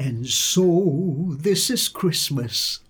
And 0.00 0.26
so 0.26 1.36
this 1.38 1.68
is 1.68 1.86
Christmas. 1.86 2.80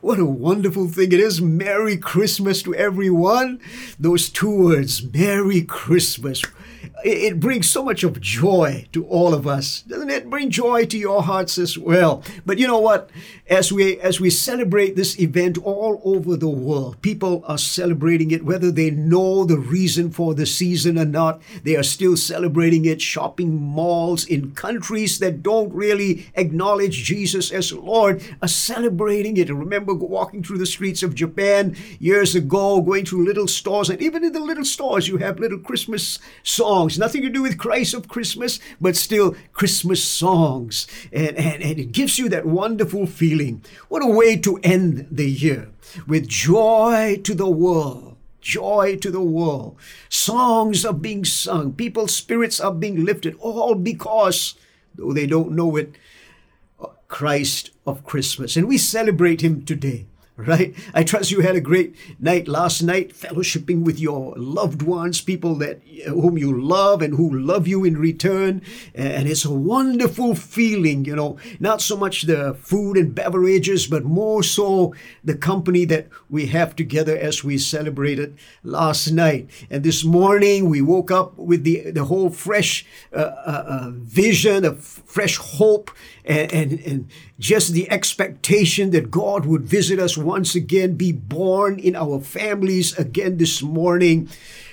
What 0.00 0.18
a 0.18 0.26
wonderful 0.26 0.88
thing 0.88 1.12
it 1.12 1.20
is. 1.20 1.40
Merry 1.40 1.96
Christmas 1.96 2.64
to 2.64 2.74
everyone. 2.74 3.60
Those 3.96 4.28
two 4.28 4.50
words, 4.50 5.04
Merry 5.04 5.62
Christmas 5.62 6.42
it 7.04 7.40
brings 7.40 7.68
so 7.68 7.84
much 7.84 8.04
of 8.04 8.20
joy 8.20 8.86
to 8.92 9.04
all 9.06 9.34
of 9.34 9.46
us 9.46 9.82
doesn't 9.82 10.10
it? 10.10 10.30
Bring 10.30 10.50
joy 10.50 10.86
to 10.86 10.98
your 10.98 11.22
hearts 11.22 11.58
as 11.58 11.76
well. 11.76 12.22
But 12.46 12.58
you 12.58 12.66
know 12.66 12.78
what? 12.78 13.10
As 13.48 13.72
we 13.72 14.00
as 14.00 14.20
we 14.20 14.30
celebrate 14.30 14.96
this 14.96 15.18
event 15.20 15.58
all 15.58 16.00
over 16.04 16.36
the 16.36 16.48
world 16.48 17.00
people 17.02 17.44
are 17.46 17.58
celebrating 17.58 18.30
it 18.30 18.44
whether 18.44 18.70
they 18.70 18.90
know 18.90 19.44
the 19.44 19.58
reason 19.58 20.10
for 20.10 20.34
the 20.34 20.46
season 20.46 20.98
or 20.98 21.04
not 21.04 21.42
they 21.62 21.76
are 21.76 21.82
still 21.82 22.16
celebrating 22.16 22.84
it 22.86 23.02
shopping 23.02 23.54
malls 23.54 24.24
in 24.24 24.52
countries 24.52 25.18
that 25.18 25.42
don't 25.42 25.72
really 25.74 26.26
acknowledge 26.34 27.04
Jesus 27.04 27.50
as 27.50 27.72
Lord 27.72 28.22
are 28.40 28.48
celebrating 28.48 29.36
it. 29.36 29.50
I 29.50 29.52
remember 29.52 29.94
walking 29.94 30.42
through 30.42 30.58
the 30.58 30.66
streets 30.66 31.02
of 31.02 31.14
Japan 31.14 31.76
years 31.98 32.34
ago 32.34 32.80
going 32.80 33.04
through 33.04 33.26
little 33.26 33.48
stores 33.48 33.90
and 33.90 34.00
even 34.00 34.24
in 34.24 34.32
the 34.32 34.40
little 34.40 34.64
stores 34.64 35.08
you 35.08 35.18
have 35.18 35.38
little 35.38 35.58
Christmas 35.58 36.18
songs 36.42 36.71
songs, 36.72 36.98
nothing 36.98 37.20
to 37.20 37.28
do 37.28 37.42
with 37.42 37.58
Christ 37.58 37.92
of 37.92 38.08
Christmas, 38.08 38.58
but 38.80 38.96
still 38.96 39.36
Christmas 39.52 40.02
songs. 40.02 40.86
And, 41.12 41.36
and, 41.36 41.62
and 41.62 41.78
it 41.78 41.92
gives 41.92 42.18
you 42.18 42.30
that 42.30 42.46
wonderful 42.46 43.06
feeling. 43.06 43.62
What 43.90 44.02
a 44.02 44.06
way 44.06 44.36
to 44.36 44.58
end 44.62 45.06
the 45.10 45.30
year 45.30 45.68
with 46.06 46.28
joy 46.28 47.20
to 47.24 47.34
the 47.34 47.50
world 47.50 48.08
joy 48.40 48.96
to 48.96 49.08
the 49.08 49.20
world. 49.20 49.76
Songs 50.08 50.84
are 50.84 50.92
being 50.92 51.24
sung, 51.24 51.72
people's 51.74 52.12
spirits 52.12 52.58
are 52.58 52.74
being 52.74 53.04
lifted, 53.04 53.36
all 53.38 53.76
because, 53.76 54.56
though 54.96 55.12
they 55.12 55.28
don't 55.28 55.52
know 55.52 55.76
it, 55.76 55.94
Christ 57.06 57.70
of 57.86 58.02
Christmas. 58.02 58.56
And 58.56 58.66
we 58.66 58.78
celebrate 58.78 59.42
him 59.42 59.64
today 59.64 60.06
right? 60.46 60.74
I 60.94 61.04
trust 61.04 61.30
you 61.30 61.40
had 61.40 61.56
a 61.56 61.60
great 61.60 61.94
night 62.18 62.48
last 62.48 62.82
night, 62.82 63.14
fellowshipping 63.14 63.84
with 63.84 64.00
your 64.00 64.34
loved 64.36 64.82
ones, 64.82 65.20
people 65.20 65.54
that 65.56 65.82
whom 66.06 66.36
you 66.36 66.60
love 66.60 67.02
and 67.02 67.14
who 67.14 67.38
love 67.38 67.68
you 67.68 67.84
in 67.84 67.96
return. 67.96 68.62
And 68.94 69.28
it's 69.28 69.44
a 69.44 69.52
wonderful 69.52 70.34
feeling, 70.34 71.04
you 71.04 71.14
know, 71.14 71.38
not 71.60 71.80
so 71.80 71.96
much 71.96 72.22
the 72.22 72.54
food 72.54 72.96
and 72.96 73.14
beverages, 73.14 73.86
but 73.86 74.04
more 74.04 74.42
so 74.42 74.94
the 75.22 75.36
company 75.36 75.84
that 75.86 76.08
we 76.28 76.46
have 76.46 76.74
together 76.74 77.16
as 77.16 77.44
we 77.44 77.58
celebrated 77.58 78.36
last 78.64 79.10
night. 79.10 79.48
And 79.70 79.84
this 79.84 80.04
morning 80.04 80.68
we 80.68 80.82
woke 80.82 81.10
up 81.10 81.36
with 81.36 81.64
the, 81.64 81.90
the 81.90 82.04
whole 82.04 82.30
fresh 82.30 82.84
uh, 83.12 83.16
uh, 83.16 83.64
uh 83.66 83.90
vision 83.92 84.64
of 84.64 84.82
fresh 84.82 85.36
hope 85.36 85.90
and, 86.24 86.52
and, 86.52 86.80
and 86.80 87.08
just 87.42 87.72
the 87.72 87.90
expectation 87.90 88.90
that 88.92 89.10
God 89.10 89.46
would 89.46 89.62
visit 89.62 89.98
us 89.98 90.16
once 90.16 90.54
again, 90.54 90.94
be 90.94 91.10
born 91.10 91.80
in 91.80 91.96
our 91.96 92.20
families 92.20 92.96
again 92.96 93.36
this 93.36 93.60
morning. 93.60 94.28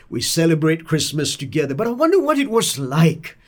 We 0.07 0.21
celebrate 0.21 0.85
Christmas 0.85 1.35
together. 1.35 1.73
But 1.73 1.87
I 1.87 1.91
wonder 1.91 2.21
what 2.21 2.37
it 2.37 2.51
was 2.51 2.77
like. 2.77 3.39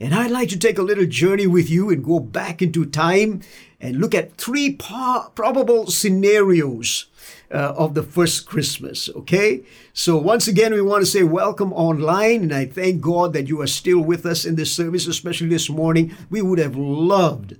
And 0.00 0.14
I'd 0.14 0.30
like 0.30 0.48
to 0.48 0.58
take 0.58 0.78
a 0.78 0.82
little 0.82 1.04
journey 1.04 1.46
with 1.46 1.68
you 1.68 1.90
and 1.90 2.02
go 2.02 2.18
back 2.18 2.62
into 2.62 2.86
time 2.86 3.42
and 3.78 3.98
look 3.98 4.14
at 4.14 4.38
three 4.38 4.72
probable 4.72 5.88
scenarios 5.88 7.06
uh, 7.50 7.74
of 7.76 7.92
the 7.92 8.02
first 8.02 8.46
Christmas. 8.46 9.10
Okay? 9.10 9.64
So, 9.92 10.16
once 10.16 10.48
again, 10.48 10.72
we 10.72 10.80
want 10.80 11.02
to 11.02 11.10
say 11.10 11.24
welcome 11.24 11.74
online, 11.74 12.44
and 12.44 12.54
I 12.54 12.64
thank 12.64 13.02
God 13.02 13.34
that 13.34 13.48
you 13.48 13.60
are 13.60 13.66
still 13.66 14.00
with 14.00 14.24
us 14.24 14.46
in 14.46 14.56
this 14.56 14.72
service, 14.72 15.06
especially 15.06 15.48
this 15.48 15.68
morning. 15.68 16.16
We 16.30 16.40
would 16.40 16.58
have 16.58 16.74
loved 16.74 17.56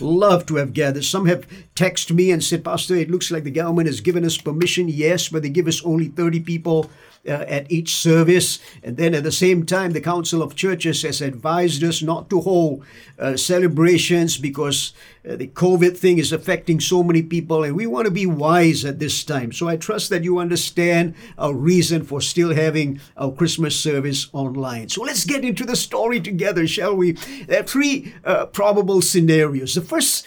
love 0.00 0.46
to 0.46 0.56
have 0.56 0.72
gathered. 0.72 1.04
Some 1.04 1.26
have 1.26 1.46
texted 1.74 2.12
me 2.12 2.30
and 2.30 2.42
said, 2.42 2.64
Pastor, 2.64 2.94
it 2.96 3.10
looks 3.10 3.30
like 3.30 3.44
the 3.44 3.50
government 3.50 3.86
has 3.86 4.00
given 4.00 4.24
us 4.24 4.36
permission. 4.36 4.88
Yes, 4.88 5.28
but 5.28 5.42
they 5.42 5.48
give 5.48 5.66
us 5.66 5.84
only 5.84 6.08
30 6.08 6.40
people 6.40 6.90
at 7.26 7.70
each 7.70 7.94
service. 7.94 8.58
And 8.82 8.96
then 8.96 9.14
at 9.14 9.24
the 9.24 9.32
same 9.32 9.64
time, 9.64 9.92
the 9.92 10.00
Council 10.00 10.42
of 10.42 10.54
Churches 10.54 11.02
has 11.02 11.20
advised 11.20 11.82
us 11.82 12.02
not 12.02 12.28
to 12.30 12.40
hold 12.40 12.84
uh, 13.18 13.36
celebrations 13.36 14.36
because 14.36 14.92
uh, 15.28 15.36
the 15.36 15.48
COVID 15.48 15.96
thing 15.96 16.18
is 16.18 16.32
affecting 16.32 16.80
so 16.80 17.02
many 17.02 17.22
people, 17.22 17.64
and 17.64 17.76
we 17.76 17.86
want 17.86 18.04
to 18.04 18.10
be 18.10 18.26
wise 18.26 18.84
at 18.84 18.98
this 18.98 19.24
time. 19.24 19.52
So 19.52 19.68
I 19.68 19.76
trust 19.76 20.10
that 20.10 20.24
you 20.24 20.38
understand 20.38 21.14
our 21.38 21.54
reason 21.54 22.04
for 22.04 22.20
still 22.20 22.54
having 22.54 23.00
our 23.16 23.32
Christmas 23.32 23.78
service 23.78 24.28
online. 24.32 24.88
So 24.88 25.02
let's 25.02 25.24
get 25.24 25.44
into 25.44 25.64
the 25.64 25.76
story 25.76 26.20
together, 26.20 26.66
shall 26.66 26.94
we? 26.94 27.12
There 27.46 27.60
are 27.60 27.66
three 27.66 28.14
uh, 28.24 28.46
probable 28.46 29.00
scenarios. 29.00 29.74
The 29.74 29.80
first 29.80 30.26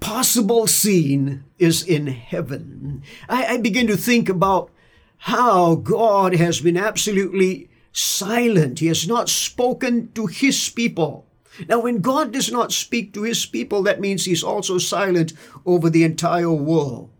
possible 0.00 0.66
scene 0.66 1.44
is 1.58 1.82
in 1.82 2.06
heaven. 2.06 3.02
I, 3.28 3.54
I 3.54 3.56
begin 3.58 3.86
to 3.88 3.96
think 3.96 4.28
about 4.28 4.70
how 5.18 5.74
God 5.74 6.34
has 6.34 6.60
been 6.60 6.76
absolutely 6.76 7.68
silent. 7.92 8.78
He 8.78 8.86
has 8.86 9.06
not 9.06 9.28
spoken 9.28 10.12
to 10.12 10.26
his 10.26 10.68
people. 10.68 11.26
Now, 11.68 11.80
when 11.80 12.00
God 12.00 12.32
does 12.32 12.52
not 12.52 12.72
speak 12.72 13.12
to 13.14 13.22
his 13.22 13.44
people, 13.44 13.82
that 13.82 14.00
means 14.00 14.24
he's 14.24 14.44
also 14.44 14.78
silent 14.78 15.32
over 15.66 15.90
the 15.90 16.04
entire 16.04 16.52
world. 16.52 17.10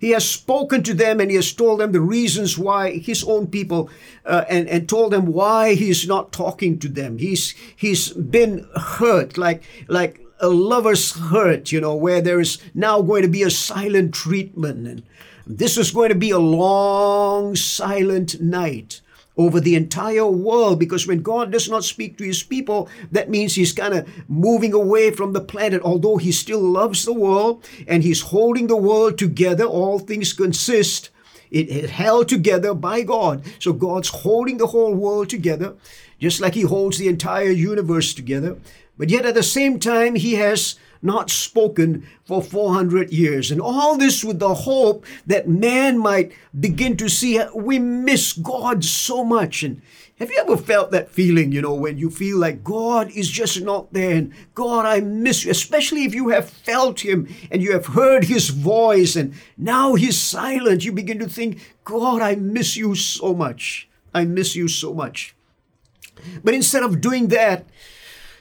He 0.00 0.10
has 0.10 0.28
spoken 0.28 0.84
to 0.84 0.94
them 0.94 1.18
and 1.18 1.28
he 1.28 1.34
has 1.36 1.52
told 1.52 1.80
them 1.80 1.90
the 1.90 2.00
reasons 2.00 2.56
why 2.56 2.98
his 2.98 3.24
own 3.24 3.48
people 3.48 3.90
uh, 4.24 4.44
and, 4.48 4.68
and 4.68 4.88
told 4.88 5.12
them 5.12 5.26
why 5.26 5.74
he's 5.74 6.06
not 6.06 6.30
talking 6.30 6.78
to 6.78 6.88
them. 6.88 7.18
He's, 7.18 7.54
he's 7.74 8.12
been 8.12 8.68
hurt 8.76 9.36
like, 9.36 9.64
like 9.88 10.20
a 10.40 10.48
lover's 10.48 11.18
hurt, 11.18 11.72
you 11.72 11.80
know, 11.80 11.96
where 11.96 12.20
there 12.20 12.38
is 12.38 12.58
now 12.74 13.02
going 13.02 13.22
to 13.22 13.28
be 13.28 13.42
a 13.42 13.50
silent 13.50 14.14
treatment. 14.14 14.86
And 14.86 15.02
this 15.48 15.78
is 15.78 15.90
going 15.90 16.10
to 16.10 16.14
be 16.14 16.30
a 16.30 16.38
long, 16.38 17.56
silent 17.56 18.38
night 18.38 19.00
over 19.38 19.60
the 19.60 19.76
entire 19.76 20.26
world 20.26 20.78
because 20.78 21.06
when 21.06 21.22
God 21.22 21.50
does 21.50 21.70
not 21.70 21.84
speak 21.84 22.18
to 22.18 22.24
his 22.24 22.42
people, 22.42 22.88
that 23.12 23.30
means 23.30 23.54
he's 23.54 23.72
kind 23.72 23.94
of 23.94 24.06
moving 24.28 24.74
away 24.74 25.10
from 25.10 25.32
the 25.32 25.40
planet. 25.40 25.80
Although 25.82 26.18
he 26.18 26.32
still 26.32 26.60
loves 26.60 27.04
the 27.04 27.14
world 27.14 27.64
and 27.86 28.02
he's 28.02 28.20
holding 28.20 28.66
the 28.66 28.76
world 28.76 29.16
together, 29.16 29.64
all 29.64 29.98
things 29.98 30.34
consist. 30.34 31.08
It 31.50 31.70
is 31.70 31.90
held 31.90 32.28
together 32.28 32.74
by 32.74 33.02
God. 33.02 33.42
So 33.58 33.72
God's 33.72 34.08
holding 34.08 34.58
the 34.58 34.66
whole 34.66 34.94
world 34.94 35.30
together, 35.30 35.76
just 36.20 36.42
like 36.42 36.54
he 36.54 36.62
holds 36.62 36.98
the 36.98 37.08
entire 37.08 37.50
universe 37.50 38.12
together. 38.12 38.58
But 38.98 39.08
yet 39.08 39.24
at 39.24 39.34
the 39.34 39.42
same 39.42 39.80
time, 39.80 40.16
he 40.16 40.34
has 40.34 40.74
not 41.02 41.30
spoken 41.30 42.06
for 42.24 42.42
400 42.42 43.10
years. 43.10 43.50
And 43.50 43.60
all 43.60 43.96
this 43.96 44.24
with 44.24 44.38
the 44.38 44.54
hope 44.54 45.06
that 45.26 45.48
man 45.48 45.98
might 45.98 46.32
begin 46.58 46.96
to 46.98 47.08
see 47.08 47.40
we 47.54 47.78
miss 47.78 48.32
God 48.32 48.84
so 48.84 49.24
much. 49.24 49.62
And 49.62 49.80
have 50.18 50.30
you 50.30 50.38
ever 50.38 50.56
felt 50.56 50.90
that 50.90 51.10
feeling, 51.10 51.52
you 51.52 51.62
know, 51.62 51.74
when 51.74 51.96
you 51.96 52.10
feel 52.10 52.38
like 52.38 52.64
God 52.64 53.10
is 53.12 53.30
just 53.30 53.62
not 53.62 53.92
there 53.92 54.16
and 54.16 54.34
God, 54.54 54.84
I 54.84 54.98
miss 54.98 55.44
you, 55.44 55.50
especially 55.52 56.04
if 56.04 56.14
you 56.14 56.30
have 56.30 56.50
felt 56.50 57.04
Him 57.04 57.28
and 57.52 57.62
you 57.62 57.72
have 57.72 57.86
heard 57.86 58.24
His 58.24 58.48
voice 58.48 59.14
and 59.14 59.34
now 59.56 59.94
He's 59.94 60.18
silent, 60.18 60.84
you 60.84 60.90
begin 60.90 61.20
to 61.20 61.28
think, 61.28 61.60
God, 61.84 62.20
I 62.20 62.34
miss 62.34 62.76
you 62.76 62.96
so 62.96 63.32
much. 63.32 63.88
I 64.12 64.24
miss 64.24 64.56
you 64.56 64.66
so 64.66 64.92
much. 64.92 65.36
But 66.42 66.54
instead 66.54 66.82
of 66.82 67.00
doing 67.00 67.28
that, 67.28 67.66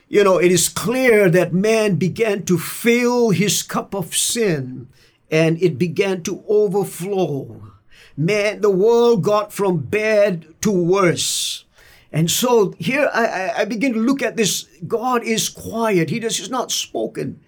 you 0.10 0.24
know, 0.24 0.38
it 0.38 0.52
is 0.52 0.70
clear 0.70 1.30
that 1.30 1.54
man 1.54 1.96
began 1.96 2.44
to 2.44 2.58
fill 2.58 3.32
his 3.32 3.62
cup 3.64 3.94
of 3.94 4.16
sin 4.16 4.88
and 5.30 5.62
it 5.62 5.78
began 5.78 6.24
to 6.24 6.44
overflow. 6.48 7.74
Man, 8.16 8.62
the 8.62 8.70
world 8.70 9.24
got 9.24 9.52
from 9.52 9.78
bad 9.78 10.46
to 10.62 10.72
worse. 10.72 11.66
And 12.12 12.32
so 12.32 12.74
here 12.80 13.10
I, 13.14 13.52
I 13.58 13.66
begin 13.66 13.94
to 13.94 14.00
look 14.00 14.22
at 14.22 14.38
this. 14.38 14.68
God 14.88 15.24
is 15.24 15.50
quiet. 15.50 16.10
He 16.10 16.20
does, 16.20 16.38
he's 16.38 16.50
not 16.50 16.72
spoken. 16.72 17.42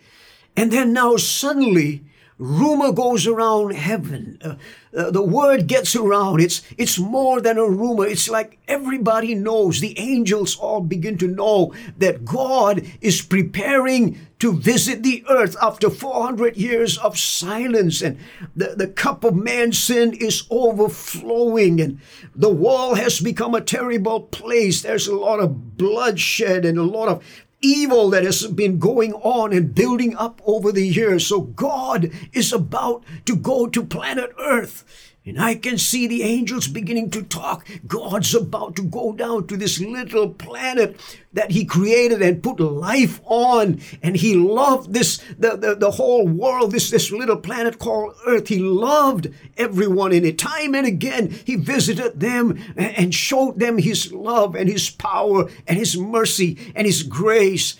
And 0.57 0.71
then 0.71 0.91
now 0.91 1.15
suddenly 1.15 2.03
rumor 2.39 2.93
goes 2.93 3.27
around 3.27 3.73
heaven. 3.73 4.39
Uh, 4.41 4.55
uh, 4.97 5.11
the 5.11 5.21
word 5.21 5.67
gets 5.67 5.95
around. 5.95 6.39
It's, 6.39 6.63
it's 6.77 6.97
more 6.97 7.41
than 7.41 7.57
a 7.57 7.69
rumor. 7.69 8.07
It's 8.07 8.29
like 8.29 8.57
everybody 8.67 9.35
knows. 9.35 9.81
The 9.81 9.99
angels 9.99 10.55
all 10.57 10.81
begin 10.81 11.17
to 11.19 11.27
know 11.27 11.73
that 11.97 12.25
God 12.25 12.87
is 13.01 13.21
preparing 13.21 14.19
to 14.39 14.53
visit 14.53 15.03
the 15.03 15.23
earth 15.29 15.57
after 15.61 15.89
400 15.89 16.55
years 16.55 16.97
of 16.97 17.19
silence. 17.19 18.01
And 18.01 18.17
the, 18.55 18.73
the 18.75 18.87
cup 18.87 19.25
of 19.25 19.35
man's 19.35 19.77
sin 19.77 20.13
is 20.13 20.43
overflowing. 20.49 21.81
And 21.81 21.99
the 22.33 22.49
wall 22.49 22.95
has 22.95 23.19
become 23.19 23.53
a 23.53 23.61
terrible 23.61 24.21
place. 24.21 24.81
There's 24.81 25.07
a 25.07 25.15
lot 25.15 25.41
of 25.41 25.77
bloodshed 25.77 26.63
and 26.63 26.77
a 26.77 26.83
lot 26.83 27.09
of 27.09 27.23
evil 27.61 28.09
that 28.09 28.23
has 28.23 28.47
been 28.47 28.79
going 28.79 29.13
on 29.13 29.53
and 29.53 29.75
building 29.75 30.15
up 30.15 30.41
over 30.45 30.71
the 30.71 30.85
years. 30.87 31.25
So 31.25 31.41
God 31.41 32.11
is 32.33 32.53
about 32.53 33.03
to 33.25 33.35
go 33.35 33.67
to 33.67 33.83
planet 33.83 34.31
Earth. 34.39 34.83
And 35.29 35.39
I 35.39 35.53
can 35.53 35.77
see 35.77 36.07
the 36.07 36.23
angels 36.23 36.67
beginning 36.67 37.11
to 37.11 37.21
talk. 37.21 37.67
God's 37.87 38.33
about 38.33 38.75
to 38.77 38.81
go 38.81 39.13
down 39.13 39.45
to 39.47 39.57
this 39.57 39.79
little 39.79 40.29
planet 40.29 40.99
that 41.33 41.51
He 41.51 41.65
created 41.65 42.23
and 42.23 42.41
put 42.41 42.59
life 42.59 43.21
on. 43.25 43.79
And 44.01 44.17
He 44.17 44.35
loved 44.35 44.91
this, 44.91 45.17
the, 45.37 45.55
the, 45.55 45.75
the 45.75 45.91
whole 45.91 46.27
world, 46.27 46.71
this, 46.71 46.89
this 46.89 47.11
little 47.11 47.37
planet 47.37 47.77
called 47.77 48.15
Earth. 48.25 48.47
He 48.47 48.57
loved 48.57 49.27
everyone 49.55 50.13
in 50.13 50.25
it. 50.25 50.39
Time 50.39 50.73
and 50.73 50.87
again, 50.87 51.29
He 51.45 51.55
visited 51.55 52.19
them 52.19 52.59
and 52.75 53.13
showed 53.13 53.59
them 53.59 53.77
His 53.77 54.11
love 54.11 54.55
and 54.55 54.67
His 54.67 54.89
power 54.89 55.47
and 55.67 55.77
His 55.77 55.95
mercy 55.95 56.57
and 56.75 56.87
His 56.87 57.03
grace. 57.03 57.77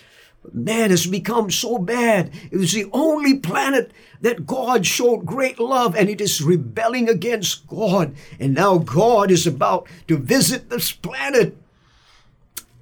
Man 0.52 0.90
has 0.90 1.06
become 1.06 1.52
so 1.52 1.78
bad. 1.78 2.32
It 2.52 2.58
was 2.58 2.74
the 2.74 2.90
only 2.94 3.38
planet 3.38 3.92
that 4.22 4.48
God 4.48 4.86
showed 4.86 5.26
great 5.26 5.60
love 5.60 5.96
and 5.96 6.10
it 6.10 6.22
is 6.22 6.42
rebelling 6.42 7.10
against 7.10 7.68
God. 7.68 8.16
And 8.40 8.54
now 8.54 8.78
God 8.78 9.32
is 9.32 9.46
about 9.46 9.88
to 10.08 10.18
visit 10.18 10.70
this 10.70 10.92
planet. 10.92 11.58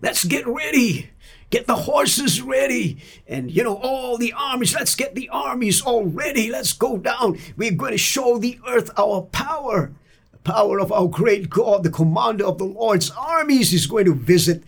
Let's 0.01 0.23
get 0.23 0.47
ready. 0.47 1.09
Get 1.49 1.65
the 1.65 1.75
horses 1.75 2.41
ready. 2.41 2.97
And, 3.27 3.49
you 3.49 3.63
know, 3.63 3.77
all 3.77 4.17
the 4.17 4.33
armies. 4.33 4.75
Let's 4.75 4.95
get 4.95 5.15
the 5.15 5.29
armies 5.29 5.81
all 5.81 6.05
ready. 6.05 6.51
Let's 6.51 6.73
go 6.73 6.97
down. 6.97 7.39
We're 7.55 7.71
going 7.71 7.93
to 7.93 7.97
show 7.97 8.37
the 8.37 8.59
earth 8.67 8.91
our 8.97 9.21
power. 9.21 9.91
The 10.31 10.37
power 10.39 10.79
of 10.79 10.91
our 10.91 11.07
great 11.07 11.49
God, 11.49 11.83
the 11.83 11.89
commander 11.89 12.45
of 12.45 12.57
the 12.57 12.65
Lord's 12.65 13.09
armies, 13.11 13.73
is 13.73 13.87
going 13.87 14.05
to 14.05 14.13
visit 14.13 14.63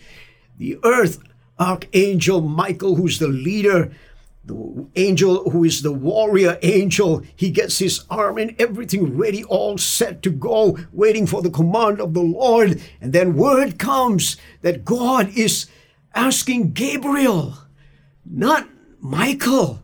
the 0.57 0.80
earth 0.83 1.19
Archangel 1.59 2.41
Michael, 2.41 2.95
who's 2.95 3.19
the 3.19 3.27
leader, 3.27 3.91
the 4.45 4.88
angel 4.95 5.50
who 5.51 5.63
is 5.63 5.81
the 5.81 5.91
warrior 5.91 6.57
angel, 6.63 7.21
he 7.35 7.51
gets 7.51 7.79
his 7.79 8.06
arm 8.09 8.38
and 8.38 8.56
everything 8.59 9.17
ready, 9.17 9.44
all 9.44 9.77
set 9.77 10.21
to 10.23 10.29
go, 10.29 10.77
waiting 10.91 11.27
for 11.27 11.41
the 11.41 11.50
command 11.51 12.00
of 12.00 12.13
the 12.13 12.21
Lord. 12.21 12.81
And 13.01 13.13
then 13.13 13.35
word 13.35 13.77
comes 13.77 14.38
that 14.61 14.85
God 14.85 15.29
is 15.38 15.67
asking 16.15 16.71
Gabriel, 16.71 17.56
not 18.25 18.67
Michael, 19.00 19.81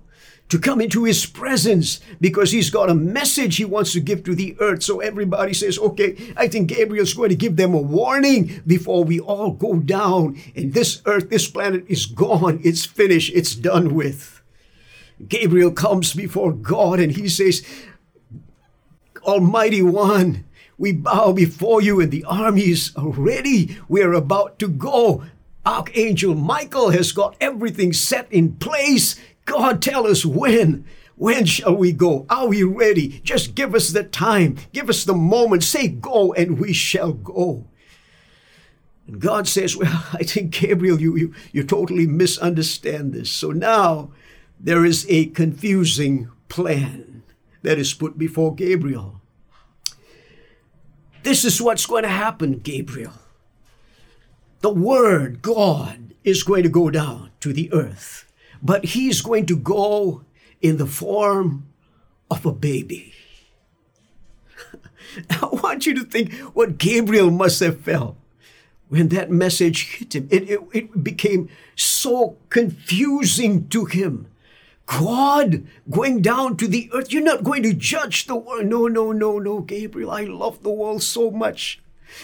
to 0.56 0.62
come 0.62 0.80
into 0.80 1.04
his 1.04 1.26
presence 1.26 2.00
because 2.22 2.54
he's 2.54 2.70
got 2.70 2.90
a 2.90 2.96
message 2.96 3.58
he 3.58 3.66
wants 3.66 3.92
to 3.92 4.00
give 4.00 4.24
to 4.24 4.34
the 4.34 4.56
earth. 4.62 4.84
So 4.84 5.02
everybody 5.02 5.54
says, 5.54 5.78
okay, 5.78 6.34
I 6.38 6.48
think 6.48 6.70
Gabriel's 6.70 7.14
going 7.14 7.32
to 7.32 7.36
give 7.36 7.58
them 7.58 7.74
a 7.74 7.82
warning 7.82 8.62
before 8.66 9.04
we 9.04 9.20
all 9.20 9.52
go 9.52 9.80
down. 9.80 10.42
And 10.56 10.74
this 10.74 11.02
earth, 11.06 11.30
this 11.30 11.50
planet 11.50 11.84
is 11.90 12.06
gone. 12.06 12.62
It's 12.64 12.86
finished. 12.86 13.34
It's 13.36 13.54
done 13.54 13.94
with. 13.94 14.42
Gabriel 15.28 15.72
comes 15.72 16.14
before 16.14 16.54
God 16.54 17.02
and 17.02 17.12
he 17.12 17.28
says, 17.28 17.66
Almighty 19.24 19.82
One, 19.82 20.46
we 20.78 20.94
bow 20.94 21.34
before 21.34 21.82
you 21.82 22.00
and 22.00 22.12
the 22.12 22.24
armies 22.24 22.96
are 22.96 23.10
ready. 23.10 23.78
We're 23.90 24.14
about 24.14 24.58
to 24.60 24.70
go. 24.70 25.26
Archangel 25.66 26.34
Michael 26.34 26.92
has 26.92 27.12
got 27.12 27.36
everything 27.42 27.92
set 27.92 28.32
in 28.32 28.56
place. 28.56 29.18
God, 29.46 29.82
tell 29.82 30.08
us 30.08 30.26
when. 30.26 30.86
When 31.16 31.46
shall 31.46 31.76
we 31.76 31.94
go? 31.94 32.26
Are 32.30 32.48
we 32.48 32.64
ready? 32.64 33.22
Just 33.24 33.56
give 33.56 33.74
us 33.74 33.90
the 33.90 34.04
time. 34.04 34.58
Give 34.74 34.90
us 34.90 35.06
the 35.06 35.14
moment. 35.14 35.64
Say 35.64 35.88
go, 35.88 36.34
and 36.34 36.60
we 36.60 36.74
shall 36.74 37.14
go. 37.14 37.68
And 39.08 39.22
God 39.22 39.48
says, 39.48 39.78
Well, 39.78 40.06
I 40.14 40.24
think, 40.24 40.52
Gabriel, 40.52 41.00
you, 41.00 41.16
you, 41.16 41.34
you 41.54 41.64
totally 41.64 42.06
misunderstand 42.06 43.14
this. 43.14 43.32
So 43.32 43.52
now 43.52 44.12
there 44.60 44.84
is 44.84 45.06
a 45.10 45.28
confusing 45.28 46.30
plan 46.50 47.24
that 47.62 47.80
is 47.80 47.94
put 47.94 48.18
before 48.18 48.54
Gabriel. 48.54 49.22
This 51.24 51.46
is 51.46 51.62
what's 51.62 51.86
going 51.86 52.04
to 52.04 52.10
happen, 52.10 52.60
Gabriel. 52.60 53.14
The 54.62 54.74
Word, 54.74 55.42
God, 55.42 56.14
is 56.24 56.44
going 56.44 56.64
to 56.64 56.70
go 56.70 56.90
down 56.90 57.32
to 57.40 57.54
the 57.54 57.72
earth 57.74 58.25
but 58.66 58.84
he's 58.84 59.22
going 59.22 59.46
to 59.46 59.56
go 59.56 60.24
in 60.60 60.78
the 60.78 60.88
form 60.88 61.68
of 62.32 62.48
a 62.48 62.52
baby. 62.52 63.14
I 65.30 65.46
want 65.46 65.86
you 65.86 65.94
to 65.94 66.04
think 66.04 66.34
what 66.56 66.80
Gabriel 66.80 67.30
must 67.30 67.60
have 67.60 67.82
felt 67.82 68.18
when 68.90 69.10
that 69.10 69.30
message 69.30 69.98
hit 69.98 70.16
him. 70.16 70.28
It, 70.32 70.50
it, 70.50 70.60
it 70.74 71.04
became 71.04 71.48
so 71.76 72.38
confusing 72.50 73.68
to 73.70 73.86
him. 73.86 74.28
God 74.88 75.68
going 75.88 76.24
down 76.24 76.58
to 76.58 76.68
the 76.68 76.90
earth. 76.92 77.14
You're 77.14 77.22
not 77.22 77.44
going 77.44 77.62
to 77.64 77.74
judge 77.74 78.26
the 78.26 78.36
world. 78.36 78.66
No, 78.66 78.88
no, 78.88 79.12
no, 79.12 79.38
no, 79.38 79.60
Gabriel. 79.60 80.10
I 80.10 80.24
love 80.24 80.64
the 80.64 80.72
world 80.72 81.04
so 81.04 81.30
much. 81.30 81.82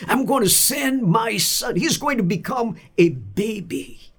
I'm 0.07 0.25
going 0.25 0.43
to 0.43 0.49
send 0.49 1.03
my 1.03 1.37
son. 1.37 1.75
He's 1.75 1.97
going 1.97 2.17
to 2.17 2.23
become 2.23 2.77
a 2.97 3.09
baby. 3.09 4.10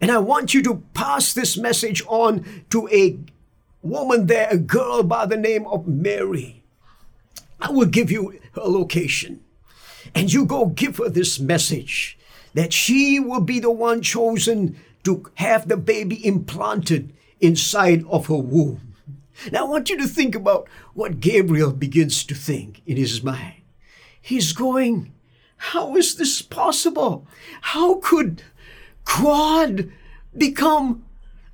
And 0.00 0.10
I 0.10 0.18
want 0.18 0.54
you 0.54 0.62
to 0.62 0.82
pass 0.94 1.32
this 1.32 1.56
message 1.56 2.02
on 2.06 2.64
to 2.70 2.88
a 2.88 3.18
woman 3.82 4.26
there, 4.26 4.48
a 4.50 4.58
girl 4.58 5.02
by 5.02 5.26
the 5.26 5.36
name 5.36 5.66
of 5.66 5.86
Mary. 5.86 6.62
I 7.60 7.70
will 7.70 7.86
give 7.86 8.10
you 8.10 8.38
her 8.54 8.62
location. 8.62 9.40
And 10.14 10.32
you 10.32 10.46
go 10.46 10.66
give 10.66 10.96
her 10.96 11.08
this 11.08 11.38
message 11.38 12.18
that 12.54 12.72
she 12.72 13.20
will 13.20 13.40
be 13.40 13.60
the 13.60 13.70
one 13.70 14.02
chosen 14.02 14.76
to 15.04 15.30
have 15.34 15.68
the 15.68 15.76
baby 15.76 16.26
implanted 16.26 17.12
inside 17.40 18.04
of 18.08 18.26
her 18.26 18.36
womb. 18.36 18.94
Now, 19.50 19.66
I 19.66 19.68
want 19.68 19.88
you 19.88 19.96
to 19.98 20.06
think 20.06 20.34
about 20.34 20.68
what 20.94 21.20
Gabriel 21.20 21.72
begins 21.72 22.24
to 22.24 22.34
think 22.34 22.82
in 22.86 22.96
his 22.96 23.22
mind. 23.22 23.54
He's 24.20 24.52
going, 24.52 25.12
How 25.56 25.96
is 25.96 26.16
this 26.16 26.42
possible? 26.42 27.26
How 27.62 27.94
could 28.02 28.42
God 29.04 29.90
become 30.36 31.04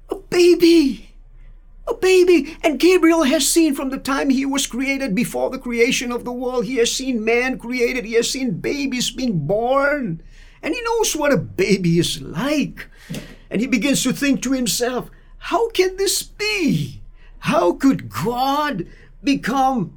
a 0.09 0.17
baby. 0.17 1.15
A 1.89 1.95
baby. 1.95 2.57
And 2.63 2.81
Gabriel 2.81 3.23
has 3.25 3.49
seen 3.49 3.75
from 3.75 3.91
the 3.91 3.99
time 3.99 4.31
he 4.31 4.45
was 4.45 4.67
created 4.67 5.15
before 5.15 5.51
the 5.51 5.59
creation 5.59 6.11
of 6.11 6.25
the 6.25 6.33
world, 6.33 6.65
he 6.65 6.77
has 6.77 6.93
seen 6.93 7.25
man 7.25 7.59
created, 7.59 8.05
he 8.05 8.15
has 8.15 8.31
seen 8.31 8.61
babies 8.61 9.11
being 9.11 9.47
born. 9.47 10.23
And 10.63 10.75
he 10.75 10.83
knows 10.83 11.15
what 11.15 11.33
a 11.33 11.37
baby 11.37 11.99
is 11.99 12.21
like. 12.21 12.89
And 13.51 13.61
he 13.61 13.67
begins 13.69 14.03
to 14.03 14.13
think 14.13 14.43
to 14.43 14.53
himself, 14.53 15.11
how 15.39 15.71
can 15.71 15.97
this 15.97 16.23
be? 16.23 17.03
How 17.39 17.73
could 17.73 18.09
God 18.09 18.87
become 19.23 19.97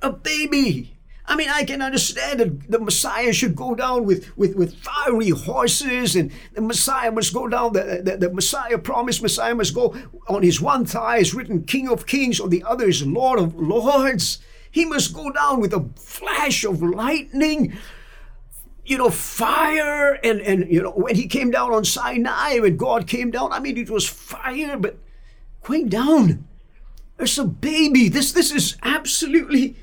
a 0.00 0.10
baby? 0.10 0.91
I 1.32 1.34
mean, 1.34 1.48
I 1.48 1.64
can 1.64 1.80
understand 1.80 2.40
that 2.40 2.70
the 2.70 2.78
Messiah 2.78 3.32
should 3.32 3.56
go 3.56 3.74
down 3.74 4.04
with, 4.04 4.36
with, 4.36 4.54
with 4.54 4.74
fiery 4.74 5.30
horses, 5.30 6.14
and 6.14 6.30
the 6.52 6.60
Messiah 6.60 7.10
must 7.10 7.32
go 7.32 7.48
down, 7.48 7.72
the, 7.72 8.02
the, 8.04 8.18
the 8.18 8.30
Messiah 8.30 8.76
promised 8.76 9.22
Messiah 9.22 9.54
must 9.54 9.74
go 9.74 9.96
on 10.28 10.42
his 10.42 10.60
one 10.60 10.84
thigh 10.84 11.16
is 11.16 11.32
written 11.32 11.64
King 11.64 11.88
of 11.88 12.04
Kings, 12.04 12.38
on 12.38 12.50
the 12.50 12.62
other 12.64 12.86
is 12.86 13.06
Lord 13.06 13.38
of 13.38 13.54
Lords. 13.54 14.40
He 14.70 14.84
must 14.84 15.14
go 15.14 15.32
down 15.32 15.58
with 15.58 15.72
a 15.72 15.88
flash 15.96 16.64
of 16.64 16.82
lightning, 16.82 17.78
you 18.84 18.98
know, 18.98 19.08
fire, 19.08 20.18
and, 20.22 20.38
and 20.42 20.70
you 20.70 20.82
know, 20.82 20.90
when 20.90 21.14
he 21.14 21.28
came 21.28 21.50
down 21.50 21.72
on 21.72 21.86
Sinai, 21.86 22.58
when 22.58 22.76
God 22.76 23.06
came 23.06 23.30
down, 23.30 23.54
I 23.54 23.58
mean, 23.58 23.78
it 23.78 23.88
was 23.88 24.06
fire, 24.06 24.76
but 24.76 24.98
going 25.62 25.88
down. 25.88 26.46
There's 27.16 27.38
a 27.38 27.46
baby. 27.46 28.10
This 28.10 28.32
this 28.32 28.52
is 28.52 28.76
absolutely 28.82 29.76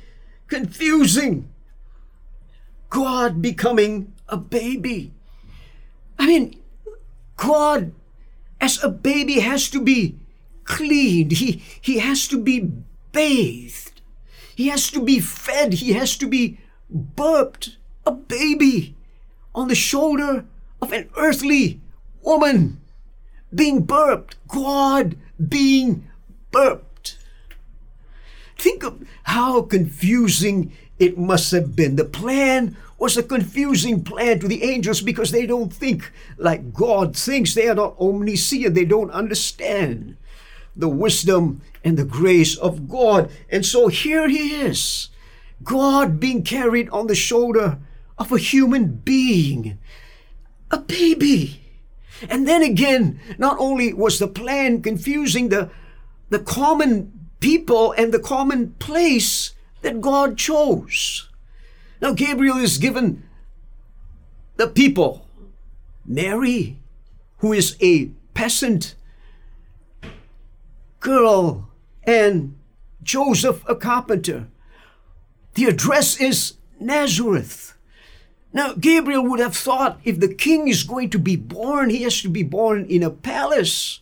confusing. 0.49 1.49
God 2.89 3.41
becoming 3.41 4.13
a 4.27 4.37
baby. 4.37 5.13
I 6.17 6.27
mean, 6.27 6.59
God 7.37 7.93
as 8.59 8.83
a 8.83 8.89
baby 8.89 9.39
has 9.39 9.69
to 9.69 9.81
be 9.81 10.19
cleaned. 10.65 11.33
He, 11.33 11.63
he 11.79 11.99
has 11.99 12.27
to 12.27 12.41
be 12.41 12.71
bathed. 13.11 14.01
He 14.55 14.67
has 14.67 14.91
to 14.91 15.01
be 15.01 15.19
fed. 15.19 15.73
He 15.73 15.93
has 15.93 16.17
to 16.17 16.27
be 16.27 16.59
burped. 16.89 17.77
A 18.05 18.11
baby 18.11 18.95
on 19.53 19.67
the 19.67 19.75
shoulder 19.75 20.45
of 20.81 20.91
an 20.91 21.09
earthly 21.15 21.79
woman 22.21 22.81
being 23.53 23.83
burped. 23.83 24.35
God 24.47 25.15
being 25.47 26.07
burped. 26.51 26.88
Think 28.59 28.83
of 28.83 29.07
how 29.23 29.61
confusing 29.61 30.73
it 30.99 31.17
must 31.17 31.51
have 31.53 31.77
been. 31.77 31.95
The 31.95 32.03
plan 32.03 32.75
was 32.97 33.15
a 33.15 33.23
confusing 33.23 34.03
plan 34.03 34.39
to 34.39 34.49
the 34.49 34.63
angels 34.63 35.01
because 35.01 35.31
they 35.31 35.45
don't 35.45 35.71
think 35.71 36.11
like 36.37 36.73
God 36.73 37.15
thinks. 37.15 37.55
They 37.55 37.69
are 37.69 37.75
not 37.75 37.97
omniscient. 37.97 38.75
They 38.75 38.83
don't 38.83 39.11
understand 39.11 40.17
the 40.75 40.89
wisdom 40.89 41.61
and 41.85 41.97
the 41.97 42.03
grace 42.03 42.57
of 42.57 42.89
God. 42.89 43.31
And 43.49 43.65
so 43.65 43.87
here 43.87 44.27
he 44.27 44.55
is, 44.55 45.07
God 45.63 46.19
being 46.19 46.43
carried 46.43 46.89
on 46.89 47.07
the 47.07 47.15
shoulder 47.15 47.79
of 48.17 48.33
a 48.33 48.37
human 48.37 48.95
being, 48.95 49.79
a 50.69 50.79
baby. 50.79 51.61
And 52.29 52.45
then 52.45 52.61
again, 52.61 53.21
not 53.37 53.55
only 53.57 53.93
was 53.93 54.19
the 54.19 54.27
plan 54.27 54.81
confusing, 54.81 55.47
the, 55.47 55.69
the 56.29 56.39
common 56.39 57.28
people 57.39 57.91
and 57.93 58.13
the 58.13 58.19
common 58.19 58.73
place 58.79 59.53
that 59.81 60.01
God 60.01 60.37
chose. 60.37 61.29
Now, 62.01 62.13
Gabriel 62.13 62.57
is 62.57 62.77
given 62.77 63.23
the 64.57 64.67
people 64.67 65.25
Mary, 66.05 66.79
who 67.37 67.53
is 67.53 67.77
a 67.81 68.07
peasant 68.33 68.95
girl, 70.99 71.69
and 72.03 72.57
Joseph, 73.03 73.63
a 73.67 73.75
carpenter. 73.75 74.47
The 75.53 75.65
address 75.65 76.19
is 76.19 76.53
Nazareth. 76.79 77.75
Now, 78.51 78.73
Gabriel 78.73 79.23
would 79.23 79.39
have 79.39 79.55
thought 79.55 79.99
if 80.03 80.19
the 80.19 80.33
king 80.33 80.67
is 80.67 80.83
going 80.83 81.11
to 81.11 81.19
be 81.19 81.35
born, 81.35 81.89
he 81.89 82.03
has 82.03 82.21
to 82.21 82.29
be 82.29 82.43
born 82.43 82.85
in 82.85 83.03
a 83.03 83.11
palace. 83.11 84.01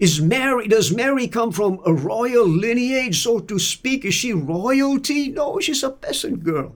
Is 0.00 0.18
Mary, 0.18 0.66
does 0.66 0.90
Mary 0.90 1.28
come 1.28 1.52
from 1.52 1.78
a 1.84 1.92
royal 1.92 2.48
lineage, 2.48 3.22
so 3.22 3.38
to 3.38 3.58
speak? 3.58 4.06
Is 4.06 4.14
she 4.14 4.32
royalty? 4.32 5.28
No, 5.28 5.60
she's 5.60 5.82
a 5.82 5.90
peasant 5.90 6.42
girl. 6.42 6.74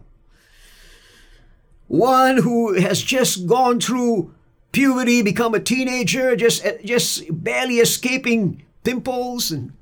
One 1.88 2.36
who 2.36 2.74
has 2.74 3.02
just 3.02 3.46
gone 3.46 3.80
through 3.80 4.34
puberty, 4.72 5.22
become 5.22 5.54
a 5.54 5.60
teenager, 5.60 6.36
just, 6.36 6.66
uh, 6.66 6.72
just 6.84 7.24
barely 7.30 7.78
escaping 7.78 8.62
pimples 8.82 9.50
and 9.50 9.72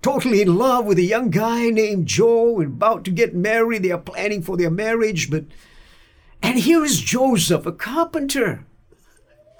totally 0.00 0.40
in 0.40 0.56
love 0.56 0.86
with 0.86 0.98
a 0.98 1.02
young 1.02 1.28
guy 1.28 1.68
named 1.68 2.06
Joe 2.06 2.60
and 2.60 2.72
about 2.72 3.04
to 3.04 3.10
get 3.10 3.34
married. 3.34 3.82
They 3.82 3.90
are 3.90 3.98
planning 3.98 4.40
for 4.40 4.56
their 4.56 4.70
marriage, 4.70 5.30
but 5.30 5.44
and 6.42 6.58
here 6.58 6.84
is 6.84 7.00
Joseph, 7.00 7.66
a 7.66 7.72
carpenter. 7.72 8.64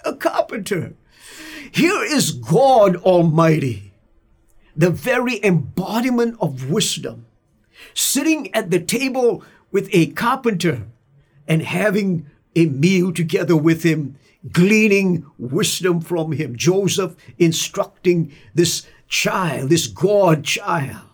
A 0.05 0.15
carpenter. 0.15 0.93
Here 1.71 2.03
is 2.03 2.31
God 2.31 2.95
Almighty, 2.97 3.93
the 4.75 4.89
very 4.89 5.43
embodiment 5.43 6.37
of 6.39 6.69
wisdom, 6.69 7.25
sitting 7.93 8.53
at 8.53 8.71
the 8.71 8.79
table 8.79 9.43
with 9.71 9.89
a 9.91 10.07
carpenter 10.07 10.87
and 11.47 11.61
having 11.61 12.29
a 12.55 12.65
meal 12.65 13.11
together 13.13 13.55
with 13.55 13.83
him, 13.83 14.17
gleaning 14.51 15.25
wisdom 15.37 16.01
from 16.01 16.31
him. 16.31 16.55
Joseph 16.55 17.15
instructing 17.37 18.31
this 18.53 18.87
child, 19.07 19.69
this 19.69 19.87
God 19.87 20.43
child, 20.43 21.05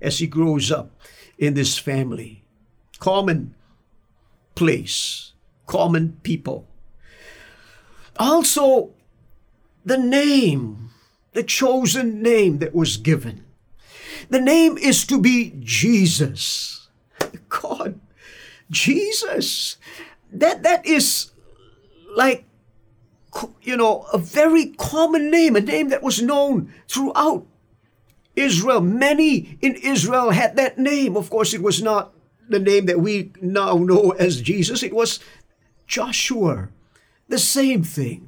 as 0.00 0.18
he 0.18 0.26
grows 0.26 0.70
up 0.70 0.90
in 1.38 1.54
this 1.54 1.78
family. 1.78 2.44
Common 2.98 3.54
place, 4.54 5.32
common 5.66 6.18
people. 6.22 6.66
Also, 8.18 8.90
the 9.88 9.98
name, 9.98 10.90
the 11.32 11.42
chosen 11.42 12.22
name 12.22 12.58
that 12.58 12.74
was 12.74 12.96
given. 12.96 13.44
The 14.30 14.40
name 14.40 14.76
is 14.76 15.06
to 15.06 15.20
be 15.20 15.54
Jesus. 15.60 16.88
God, 17.48 17.98
Jesus. 18.70 19.76
That, 20.32 20.62
that 20.62 20.84
is 20.84 21.30
like, 22.14 22.44
you 23.62 23.76
know, 23.76 24.06
a 24.12 24.18
very 24.18 24.66
common 24.66 25.30
name, 25.30 25.56
a 25.56 25.60
name 25.60 25.88
that 25.88 26.02
was 26.02 26.20
known 26.20 26.72
throughout 26.88 27.46
Israel. 28.36 28.80
Many 28.80 29.58
in 29.60 29.74
Israel 29.76 30.30
had 30.30 30.56
that 30.56 30.78
name. 30.78 31.16
Of 31.16 31.30
course, 31.30 31.54
it 31.54 31.62
was 31.62 31.82
not 31.82 32.12
the 32.48 32.58
name 32.58 32.86
that 32.86 33.00
we 33.00 33.32
now 33.40 33.76
know 33.76 34.10
as 34.18 34.40
Jesus, 34.40 34.82
it 34.82 34.94
was 34.94 35.20
Joshua. 35.86 36.68
The 37.28 37.38
same 37.38 37.82
thing. 37.82 38.27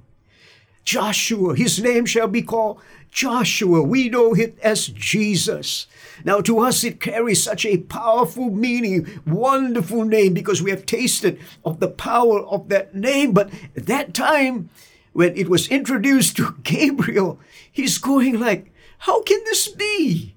Joshua, 0.91 1.55
his 1.55 1.81
name 1.81 2.05
shall 2.05 2.27
be 2.27 2.43
called 2.43 2.81
Joshua. 3.13 3.81
We 3.81 4.09
know 4.09 4.35
it 4.35 4.59
as 4.61 4.89
Jesus. 4.89 5.87
Now, 6.25 6.41
to 6.41 6.59
us, 6.59 6.83
it 6.83 7.01
carries 7.01 7.41
such 7.41 7.65
a 7.65 7.79
powerful 7.79 8.51
meaning, 8.51 9.07
wonderful 9.25 10.05
name, 10.05 10.35
because 10.35 10.61
we 10.61 10.73
have 10.73 10.87
tasted 10.87 11.39
of 11.65 11.79
the 11.79 11.87
power 11.87 12.41
of 12.41 12.71
that 12.71 12.93
name. 12.93 13.31
But 13.31 13.51
at 13.77 13.87
that 13.87 14.15
time, 14.15 14.69
when 15.13 15.37
it 15.37 15.49
was 15.49 15.69
introduced 15.69 16.37
to 16.39 16.57
Gabriel, 16.65 17.39
he's 17.71 17.99
going 17.99 18.41
like, 18.41 18.73
how 18.99 19.23
can 19.23 19.39
this 19.45 19.69
be? 19.69 20.35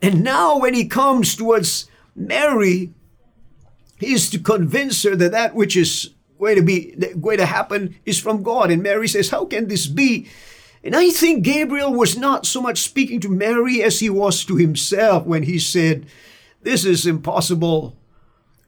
And 0.00 0.24
now, 0.24 0.60
when 0.60 0.72
he 0.72 0.86
comes 0.86 1.36
towards 1.36 1.90
Mary, 2.16 2.94
he 3.98 4.14
is 4.14 4.30
to 4.30 4.38
convince 4.38 5.02
her 5.02 5.14
that 5.14 5.32
that 5.32 5.54
which 5.54 5.76
is 5.76 6.14
going 6.38 6.56
to 6.56 6.62
be 6.62 6.94
going 7.20 7.38
to 7.38 7.46
happen 7.46 7.96
is 8.04 8.18
from 8.18 8.42
God. 8.42 8.70
And 8.70 8.82
Mary 8.82 9.08
says, 9.08 9.30
How 9.30 9.44
can 9.44 9.68
this 9.68 9.86
be? 9.86 10.28
And 10.82 10.94
I 10.94 11.10
think 11.10 11.44
Gabriel 11.44 11.92
was 11.92 12.16
not 12.16 12.44
so 12.44 12.60
much 12.60 12.78
speaking 12.78 13.20
to 13.20 13.28
Mary 13.28 13.82
as 13.82 14.00
he 14.00 14.10
was 14.10 14.44
to 14.44 14.56
himself 14.56 15.24
when 15.26 15.44
he 15.44 15.58
said, 15.58 16.06
This 16.62 16.84
is 16.84 17.06
impossible 17.06 17.96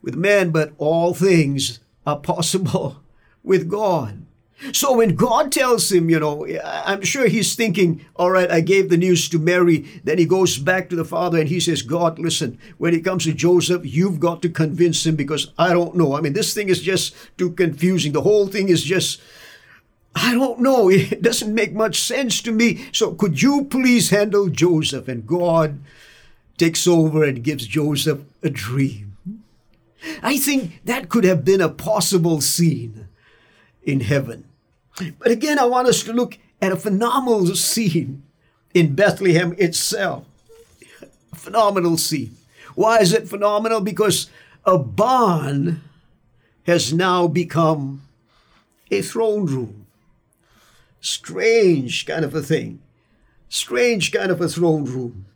with 0.02 0.14
men, 0.14 0.50
but 0.50 0.73
all 0.78 1.14
things 1.14 1.80
are 2.06 2.18
possible 2.18 3.02
with 3.42 3.68
God. 3.68 4.25
So 4.72 4.96
when 4.96 5.16
God 5.16 5.52
tells 5.52 5.92
him, 5.92 6.08
you 6.08 6.18
know, 6.18 6.46
I'm 6.64 7.02
sure 7.02 7.28
he's 7.28 7.54
thinking, 7.54 8.04
all 8.16 8.30
right, 8.30 8.50
I 8.50 8.60
gave 8.62 8.88
the 8.88 8.96
news 8.96 9.28
to 9.28 9.38
Mary. 9.38 10.00
Then 10.02 10.16
he 10.16 10.25
goes 10.25 10.56
back 10.56 10.88
to 10.88 10.96
the 10.96 11.04
father 11.04 11.38
and 11.38 11.48
he 11.48 11.60
says, 11.60 11.82
God, 11.82 12.18
listen, 12.18 12.58
when 12.78 12.94
it 12.94 13.04
comes 13.04 13.25
to 13.25 13.34
Joseph, 13.34 13.82
you've 13.84 14.18
got 14.18 14.40
to 14.42 14.48
convince 14.48 15.04
him 15.04 15.14
because 15.14 15.52
I 15.58 15.75
don't 15.75 15.94
know. 15.94 16.16
I 16.16 16.22
mean, 16.22 16.32
this 16.32 16.54
thing 16.54 16.70
is 16.70 16.80
just 16.80 17.14
too 17.36 17.50
confusing. 17.50 18.12
The 18.12 18.22
whole 18.22 18.46
thing 18.46 18.70
is 18.70 18.82
just, 18.82 19.20
I 20.14 20.32
don't 20.32 20.60
know. 20.60 20.88
It 20.90 21.20
doesn't 21.20 21.54
make 21.54 21.75
much 21.75 22.00
sense 22.00 22.40
to 22.42 22.52
me. 22.52 22.88
So 22.92 23.12
could 23.12 23.42
you 23.42 23.66
please 23.66 24.08
handle 24.08 24.48
Joseph? 24.48 25.06
And 25.06 25.26
God 25.26 25.80
takes 26.56 26.86
over 26.86 27.25
and 27.25 27.44
gives 27.44 27.66
Joseph 27.66 28.20
a 28.42 28.48
dream. 28.48 29.18
I 30.22 30.38
think 30.38 30.80
that 30.84 31.10
could 31.10 31.25
have 31.25 31.44
been 31.44 31.60
a 31.60 31.68
possible 31.68 32.40
scene 32.40 33.08
in 33.87 34.00
heaven. 34.00 34.45
But 35.19 35.31
again, 35.31 35.59
I 35.59 35.64
want 35.64 35.88
us 35.88 36.02
to 36.05 36.12
look 36.12 36.38
at 36.61 36.73
a 36.73 36.76
phenomenal 36.76 37.55
scene 37.55 38.25
in 38.75 38.95
Bethlehem 38.95 39.55
itself. 39.57 40.25
Phenomenal 41.35 41.97
scene. 41.97 42.37
Why 42.75 42.99
is 42.99 43.12
it 43.12 43.28
phenomenal? 43.28 43.81
Because 43.81 44.28
a 44.64 44.76
barn 44.76 45.83
has 46.66 46.93
now 46.93 47.28
become 47.28 48.02
a 48.90 49.00
throne 49.02 49.47
room. 49.47 49.87
Strange 51.00 52.05
kind 52.07 52.25
of 52.25 52.35
a 52.35 52.43
thing. 52.43 52.81
Strange 53.49 54.12
kind 54.12 54.31
of 54.31 54.40
a 54.40 54.49
throne 54.49 54.85
room. 54.85 55.26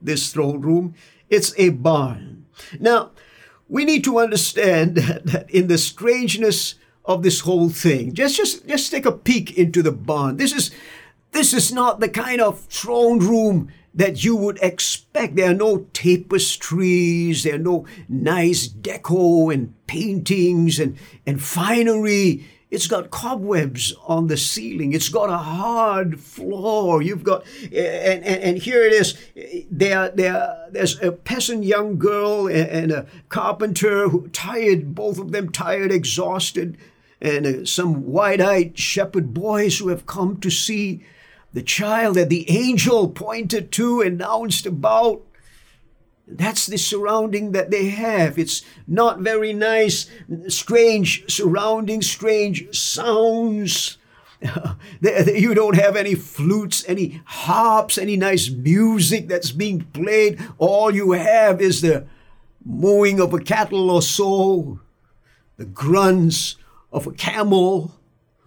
This 0.00 0.32
throne 0.32 0.60
room, 0.60 0.94
it's 1.28 1.54
a 1.56 1.70
barn. 1.70 2.46
Now, 2.80 3.10
we 3.68 3.84
need 3.84 4.04
to 4.04 4.18
understand 4.18 4.96
that 4.96 5.48
in 5.50 5.68
the 5.68 5.78
strangeness 5.78 6.74
of 7.08 7.22
this 7.22 7.40
whole 7.40 7.70
thing. 7.70 8.14
Just 8.14 8.36
just 8.36 8.68
just 8.68 8.92
take 8.92 9.06
a 9.06 9.12
peek 9.12 9.56
into 9.58 9.82
the 9.82 9.90
barn. 9.90 10.36
This 10.36 10.52
is 10.52 10.70
this 11.32 11.52
is 11.52 11.72
not 11.72 12.00
the 12.00 12.08
kind 12.08 12.40
of 12.40 12.60
throne 12.66 13.18
room 13.18 13.70
that 13.94 14.22
you 14.22 14.36
would 14.36 14.58
expect. 14.62 15.34
There 15.34 15.50
are 15.50 15.54
no 15.54 15.86
tapestries, 15.92 17.42
there 17.42 17.56
are 17.56 17.58
no 17.58 17.86
nice 18.08 18.68
deco 18.68 19.52
and 19.52 19.74
paintings 19.86 20.78
and, 20.78 20.96
and 21.26 21.42
finery. 21.42 22.46
It's 22.70 22.86
got 22.86 23.10
cobwebs 23.10 23.94
on 24.06 24.26
the 24.26 24.36
ceiling. 24.36 24.92
It's 24.92 25.08
got 25.08 25.30
a 25.30 25.38
hard 25.38 26.20
floor. 26.20 27.00
You've 27.00 27.24
got, 27.24 27.46
and, 27.62 28.22
and, 28.24 28.42
and 28.42 28.58
here 28.58 28.84
it 28.84 28.92
is. 28.92 29.16
There, 29.70 30.10
there, 30.10 30.68
there's 30.70 31.02
a 31.02 31.10
peasant 31.10 31.64
young 31.64 31.98
girl 31.98 32.46
and 32.46 32.92
a 32.92 33.06
carpenter 33.30 34.10
who 34.10 34.28
tired, 34.28 34.94
both 34.94 35.18
of 35.18 35.32
them 35.32 35.50
tired, 35.50 35.90
exhausted 35.90 36.76
and 37.20 37.46
uh, 37.46 37.64
some 37.64 38.06
wide 38.06 38.40
eyed 38.40 38.78
shepherd 38.78 39.34
boys 39.34 39.78
who 39.78 39.88
have 39.88 40.06
come 40.06 40.38
to 40.38 40.50
see 40.50 41.04
the 41.52 41.62
child 41.62 42.16
that 42.16 42.28
the 42.28 42.48
angel 42.50 43.08
pointed 43.08 43.72
to, 43.72 44.00
announced 44.00 44.66
about. 44.66 45.22
That's 46.26 46.66
the 46.66 46.76
surrounding 46.76 47.52
that 47.52 47.70
they 47.70 47.88
have. 47.88 48.38
It's 48.38 48.62
not 48.86 49.20
very 49.20 49.54
nice, 49.54 50.10
strange 50.48 51.24
surroundings, 51.32 52.08
strange 52.08 52.76
sounds. 52.76 53.96
you 55.00 55.54
don't 55.54 55.76
have 55.76 55.96
any 55.96 56.14
flutes, 56.14 56.84
any 56.86 57.22
harps, 57.24 57.96
any 57.96 58.16
nice 58.16 58.50
music 58.50 59.26
that's 59.26 59.52
being 59.52 59.80
played. 59.94 60.38
All 60.58 60.94
you 60.94 61.12
have 61.12 61.62
is 61.62 61.80
the 61.80 62.06
mooing 62.62 63.20
of 63.20 63.32
a 63.32 63.40
cattle 63.40 63.90
or 63.90 64.02
so, 64.02 64.80
the 65.56 65.64
grunts 65.64 66.56
of 66.92 67.06
a 67.06 67.12
camel, 67.12 67.94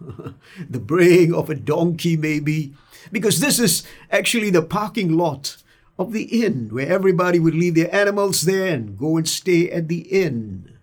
the 0.68 0.80
braying 0.80 1.34
of 1.34 1.50
a 1.50 1.54
donkey, 1.54 2.16
maybe, 2.16 2.74
because 3.10 3.40
this 3.40 3.58
is 3.58 3.82
actually 4.10 4.50
the 4.50 4.62
parking 4.62 5.16
lot 5.16 5.56
of 5.98 6.12
the 6.12 6.44
inn 6.44 6.68
where 6.72 6.88
everybody 6.88 7.38
would 7.38 7.54
leave 7.54 7.74
their 7.74 7.94
animals 7.94 8.42
there 8.42 8.74
and 8.74 8.98
go 8.98 9.16
and 9.16 9.28
stay 9.28 9.70
at 9.70 9.88
the 9.88 10.00
inn. 10.00 10.78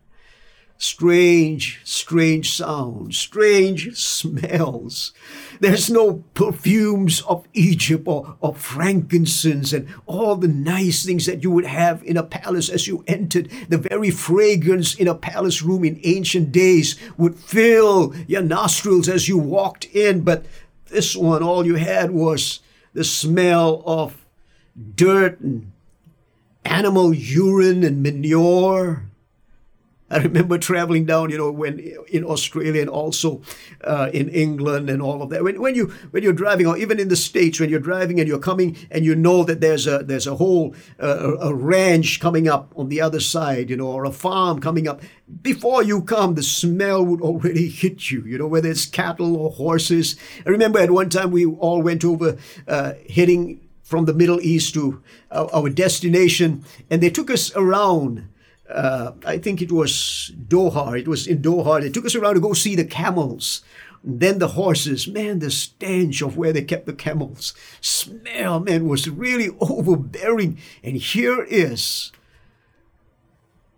Strange, 0.82 1.82
strange 1.84 2.54
sounds, 2.54 3.18
strange 3.18 3.98
smells. 3.98 5.12
There's 5.60 5.90
no 5.90 6.24
perfumes 6.36 7.20
of 7.24 7.46
Egypt 7.54 8.08
or, 8.08 8.38
or 8.40 8.56
frankincense 8.56 9.74
and 9.74 9.90
all 10.06 10.38
the 10.38 10.48
nice 10.48 11.06
things 11.06 11.26
that 11.26 11.44
you 11.44 11.52
would 11.52 11.66
have 11.66 12.02
in 12.04 12.16
a 12.16 12.24
palace 12.24 12.70
as 12.70 12.88
you 12.88 13.04
entered. 13.08 13.52
The 13.68 13.78
very 13.78 14.10
fragrance 14.10 14.96
in 14.96 15.10
a 15.10 15.16
palace 15.16 15.62
room 15.62 15.84
in 15.84 16.00
ancient 16.06 16.54
days 16.54 16.96
would 17.18 17.36
fill 17.36 18.16
your 18.26 18.42
nostrils 18.42 19.10
as 19.10 19.28
you 19.28 19.38
walked 19.38 19.84
in. 19.94 20.22
But 20.22 20.46
this 20.86 21.14
one, 21.14 21.44
all 21.44 21.66
you 21.66 21.76
had 21.76 22.12
was 22.12 22.62
the 22.94 23.04
smell 23.04 23.84
of 23.86 24.26
dirt 24.96 25.42
and 25.42 25.74
animal 26.64 27.14
urine 27.14 27.84
and 27.84 28.02
manure 28.02 29.09
I 30.10 30.18
remember 30.18 30.58
traveling 30.58 31.06
down, 31.06 31.30
you 31.30 31.38
know, 31.38 31.52
when 31.52 31.80
in 32.12 32.24
Australia 32.24 32.82
and 32.82 32.90
also 32.90 33.42
uh, 33.84 34.10
in 34.14 34.30
England 34.30 34.90
and 34.90 35.02
all 35.02 35.22
of 35.22 35.30
that. 35.30 35.44
When, 35.44 35.62
when 35.62 35.76
you 35.76 35.88
when 36.12 36.24
you're 36.24 36.34
driving, 36.34 36.66
or 36.66 36.78
even 36.78 37.00
in 37.00 37.10
the 37.10 37.16
states, 37.16 37.60
when 37.60 37.70
you're 37.70 37.80
driving 37.80 38.20
and 38.20 38.28
you're 38.28 38.40
coming 38.40 38.78
and 38.90 39.06
you 39.06 39.16
know 39.16 39.44
that 39.44 39.62
there's 39.62 39.88
a 39.88 40.00
there's 40.00 40.28
a 40.28 40.36
whole 40.36 40.76
uh, 41.02 41.38
a 41.40 41.54
ranch 41.54 42.20
coming 42.20 42.48
up 42.48 42.74
on 42.76 42.90
the 42.90 43.02
other 43.02 43.20
side, 43.20 43.70
you 43.70 43.78
know, 43.78 43.88
or 43.88 44.06
a 44.06 44.12
farm 44.12 44.60
coming 44.60 44.88
up. 44.88 45.02
Before 45.42 45.84
you 45.84 46.02
come, 46.02 46.36
the 46.36 46.44
smell 46.44 47.06
would 47.06 47.22
already 47.22 47.70
hit 47.84 48.10
you. 48.10 48.24
You 48.24 48.38
know, 48.38 48.48
whether 48.48 48.70
it's 48.70 48.86
cattle 48.86 49.36
or 49.38 49.52
horses. 49.52 50.16
I 50.46 50.50
remember 50.50 50.80
at 50.80 50.92
one 50.92 51.10
time 51.10 51.32
we 51.32 51.46
all 51.46 51.82
went 51.82 52.04
over 52.04 52.38
uh, 52.68 52.94
heading 53.14 53.62
from 53.84 54.06
the 54.06 54.14
Middle 54.14 54.40
East 54.42 54.76
to 54.76 55.02
our, 55.32 55.50
our 55.54 55.70
destination, 55.70 56.64
and 56.90 57.02
they 57.02 57.10
took 57.10 57.30
us 57.30 57.52
around 57.56 58.28
uh, 58.70 59.14
I 59.26 59.38
think 59.38 59.62
it 59.62 59.72
was 59.72 60.32
Doha. 60.48 61.00
It 61.00 61.08
was 61.08 61.28
in 61.28 61.42
Doha. 61.42 61.82
They 61.82 61.90
took 61.90 62.06
us 62.06 62.16
around 62.16 62.36
to 62.36 62.42
go 62.42 62.54
see 62.54 62.76
the 62.76 62.86
camels. 62.86 63.62
Then 64.04 64.40
the 64.40 64.50
horses. 64.50 65.08
Man, 65.08 65.40
the 65.40 65.52
stench 65.52 66.22
of 66.22 66.38
where 66.38 66.54
they 66.54 66.64
kept 66.64 66.86
the 66.86 66.94
camels. 66.94 67.54
Smell, 67.82 68.60
man, 68.60 68.88
was 68.88 69.10
really 69.10 69.50
overbearing. 69.60 70.58
And 70.84 70.98
here 70.98 71.44
is 71.44 72.12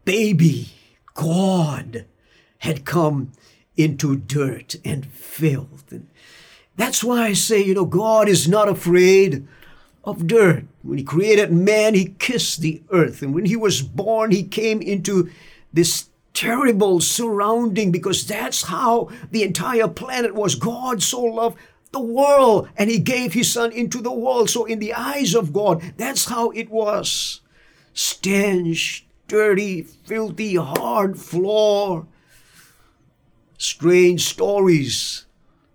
baby 0.05 0.69
God 1.13 2.05
had 2.59 2.85
come 2.85 3.31
into 3.75 4.15
dirt 4.15 4.75
and 4.85 5.05
filth. 5.05 5.91
And 5.91 6.07
that's 6.75 7.03
why 7.03 7.25
I 7.25 7.33
say, 7.33 7.61
you 7.61 7.73
know, 7.73 7.85
God 7.85 8.27
is 8.29 8.47
not 8.47 8.69
afraid 8.69 9.47
of 10.03 10.27
dirt. 10.27 10.65
When 10.81 10.97
he 10.97 11.03
created 11.03 11.51
man, 11.51 11.93
he 11.93 12.15
kissed 12.19 12.61
the 12.61 12.81
earth. 12.91 13.21
And 13.21 13.33
when 13.33 13.45
he 13.45 13.55
was 13.55 13.81
born, 13.81 14.31
he 14.31 14.43
came 14.43 14.81
into 14.81 15.29
this 15.71 16.09
terrible 16.33 16.99
surrounding 16.99 17.91
because 17.91 18.25
that's 18.25 18.63
how 18.63 19.09
the 19.31 19.43
entire 19.43 19.87
planet 19.87 20.33
was. 20.33 20.55
God 20.55 21.03
so 21.03 21.21
loved 21.21 21.57
the 21.91 21.99
world 21.99 22.69
and 22.77 22.89
he 22.89 22.99
gave 22.99 23.33
his 23.33 23.51
son 23.51 23.71
into 23.71 24.01
the 24.01 24.11
world. 24.11 24.49
So, 24.49 24.65
in 24.65 24.79
the 24.79 24.93
eyes 24.93 25.35
of 25.35 25.53
God, 25.53 25.81
that's 25.97 26.25
how 26.25 26.49
it 26.51 26.69
was. 26.69 27.41
Stench, 27.93 29.05
dirty, 29.27 29.81
filthy, 29.81 30.55
hard 30.55 31.19
floor. 31.19 32.07
Strange 33.57 34.25
stories 34.25 35.25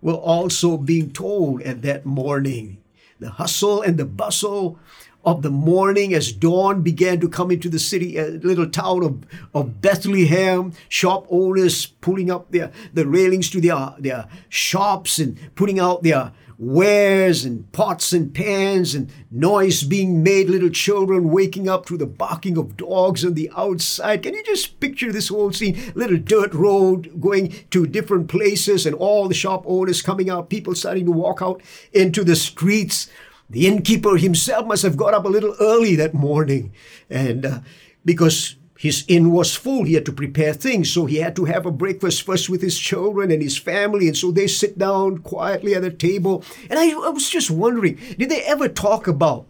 were 0.00 0.14
also 0.14 0.76
being 0.76 1.12
told 1.12 1.62
at 1.62 1.83
that 1.83 2.04
morning 2.04 2.78
the 3.20 3.30
hustle 3.30 3.82
and 3.82 3.99
the 3.99 4.04
bustle 4.04 4.78
of 5.25 5.42
the 5.42 5.50
morning 5.50 6.14
as 6.14 6.30
dawn 6.30 6.82
began 6.82 7.18
to 7.18 7.28
come 7.28 7.50
into 7.50 7.68
the 7.68 7.80
city, 7.80 8.16
a 8.16 8.28
little 8.28 8.68
town 8.68 9.02
of, 9.02 9.26
of 9.52 9.80
Bethlehem, 9.80 10.73
shop 10.88 11.26
owners 11.28 11.87
pulling 11.87 12.30
up 12.30 12.52
their, 12.52 12.70
the 12.94 13.06
railings 13.06 13.50
to 13.50 13.61
their, 13.61 13.94
their 13.99 14.28
shops 14.49 15.18
and 15.18 15.37
putting 15.56 15.80
out 15.80 16.04
their 16.04 16.32
wares 16.58 17.44
and 17.44 17.70
pots 17.72 18.12
and 18.12 18.32
pans 18.34 18.94
and 18.94 19.10
noise 19.30 19.82
being 19.82 20.22
made, 20.22 20.48
little 20.48 20.70
children 20.70 21.30
waking 21.30 21.68
up 21.68 21.86
to 21.86 21.96
the 21.96 22.06
barking 22.06 22.56
of 22.56 22.76
dogs 22.76 23.25
on 23.25 23.34
the 23.34 23.50
outside. 23.56 24.22
Can 24.22 24.34
you 24.34 24.42
just 24.44 24.80
picture 24.80 25.12
this 25.12 25.28
whole 25.28 25.52
scene? 25.52 25.78
Little 25.94 26.16
dirt 26.16 26.54
road 26.54 27.20
going 27.20 27.54
to 27.70 27.86
different 27.86 28.28
places 28.28 28.86
and 28.86 28.94
all 28.94 29.28
the 29.28 29.34
shop 29.34 29.64
owners 29.66 30.02
coming 30.02 30.30
out, 30.30 30.50
people 30.50 30.75
starting 30.75 31.04
to 31.06 31.12
walk 31.12 31.42
out 31.42 31.62
into 31.92 32.25
the 32.25 32.36
streets. 32.36 33.10
The 33.50 33.66
innkeeper 33.66 34.16
himself 34.16 34.66
must 34.66 34.82
have 34.82 34.96
got 34.96 35.14
up 35.14 35.25
a 35.25 35.28
little 35.28 35.54
early 35.60 35.94
that 35.96 36.14
morning 36.14 36.72
and 37.08 37.46
uh, 37.46 37.60
because 38.04 38.56
his 38.78 39.04
inn 39.08 39.32
was 39.32 39.54
full. 39.54 39.84
He 39.84 39.95
had 39.95 40.04
to 40.06 40.12
prepare 40.12 40.52
things. 40.52 40.93
So 40.93 41.06
he 41.06 41.17
had 41.17 41.34
to 41.36 41.47
have 41.47 41.65
a 41.65 41.71
breakfast 41.71 42.23
first 42.23 42.50
with 42.50 42.60
his 42.60 42.78
children 42.78 43.30
and 43.30 43.43
his 43.43 43.56
family. 43.56 44.06
And 44.06 44.17
so 44.17 44.30
they 44.30 44.47
sit 44.47 44.78
down 44.78 45.19
quietly 45.19 45.75
at 45.75 45.84
a 45.84 45.91
table. 45.91 46.45
And 46.69 46.78
I, 46.78 46.91
I 46.91 47.08
was 47.08 47.30
just 47.30 47.50
wondering 47.50 47.99
did 48.19 48.28
they 48.28 48.43
ever 48.43 48.69
talk 48.69 49.06
about 49.06 49.47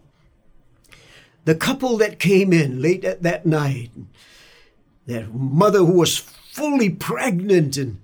the 1.43 1.55
couple 1.55 1.97
that 1.97 2.19
came 2.19 2.53
in 2.53 2.81
late 2.81 3.03
at 3.03 3.23
that 3.23 3.45
night? 3.45 3.91
That 5.07 5.33
mother 5.33 5.79
who 5.79 5.99
was 5.99 6.17
fully 6.17 6.89
pregnant 6.89 7.77
and, 7.77 7.99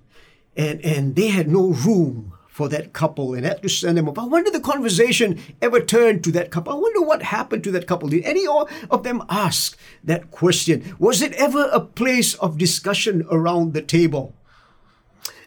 and, 0.56 0.80
and 0.84 1.16
they 1.16 1.28
had 1.28 1.48
no 1.48 1.68
room 1.68 2.33
for 2.54 2.68
that 2.68 2.92
couple 2.92 3.34
and 3.34 3.44
had 3.44 3.60
to 3.60 3.68
send 3.68 3.98
them 3.98 4.08
up. 4.08 4.16
I 4.16 4.22
wonder 4.22 4.48
the 4.48 4.60
conversation 4.60 5.40
ever 5.60 5.80
turned 5.80 6.22
to 6.22 6.30
that 6.30 6.52
couple. 6.52 6.72
I 6.72 6.76
wonder 6.76 7.00
what 7.00 7.20
happened 7.20 7.64
to 7.64 7.72
that 7.72 7.88
couple. 7.88 8.08
Did 8.08 8.22
any 8.22 8.46
of 8.46 9.02
them 9.02 9.24
ask 9.28 9.76
that 10.04 10.30
question? 10.30 10.94
Was 11.00 11.20
it 11.20 11.32
ever 11.32 11.68
a 11.72 11.80
place 11.80 12.34
of 12.34 12.56
discussion 12.56 13.26
around 13.28 13.72
the 13.72 13.82
table? 13.82 14.36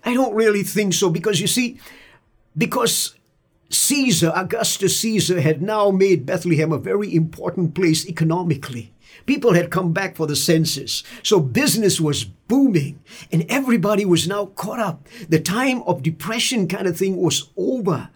I 0.04 0.15
don't 0.15 0.36
really 0.36 0.63
think 0.63 0.93
so 0.93 1.10
because 1.10 1.39
you 1.39 1.48
see, 1.48 1.80
because 2.58 3.15
Caesar, 3.70 4.34
Augustus 4.36 5.00
Caesar, 5.00 5.39
had 5.39 5.62
now 5.62 5.91
made 5.91 6.26
Bethlehem 6.26 6.74
a 6.74 6.78
very 6.78 7.15
important 7.15 7.74
place 7.74 8.06
economically. 8.06 8.93
People 9.26 9.54
had 9.54 9.72
come 9.72 9.94
back 9.94 10.16
for 10.16 10.28
the 10.28 10.36
census. 10.36 11.04
So 11.24 11.40
business 11.40 12.00
was 12.00 12.24
booming 12.24 13.02
and 13.32 13.46
everybody 13.50 14.06
was 14.06 14.28
now 14.28 14.48
caught 14.48 14.80
up. 14.80 15.08
The 15.28 15.40
time 15.40 15.82
of 15.84 16.04
depression 16.04 16.68
kind 16.68 16.88
of 16.88 16.98
thing 16.98 17.18
was 17.18 17.50
over. 17.58 18.10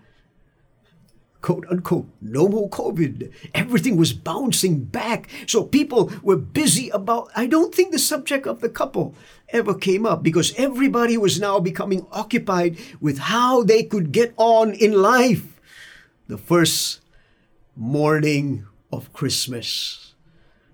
Quote 1.41 1.65
unquote, 1.71 2.07
no 2.21 2.47
more 2.47 2.69
COVID. 2.69 3.31
Everything 3.55 3.97
was 3.97 4.13
bouncing 4.13 4.83
back. 4.83 5.27
So 5.47 5.63
people 5.63 6.11
were 6.21 6.37
busy 6.37 6.89
about, 6.89 7.29
I 7.35 7.47
don't 7.47 7.73
think 7.73 7.91
the 7.91 7.99
subject 7.99 8.45
of 8.45 8.61
the 8.61 8.69
couple 8.69 9.15
ever 9.49 9.73
came 9.73 10.05
up 10.05 10.21
because 10.21 10.53
everybody 10.55 11.17
was 11.17 11.39
now 11.39 11.59
becoming 11.59 12.05
occupied 12.11 12.77
with 12.99 13.17
how 13.17 13.63
they 13.63 13.83
could 13.83 14.11
get 14.11 14.33
on 14.37 14.73
in 14.75 14.93
life. 14.93 15.59
The 16.27 16.37
first 16.37 17.01
morning 17.75 18.67
of 18.91 19.11
Christmas 19.11 20.10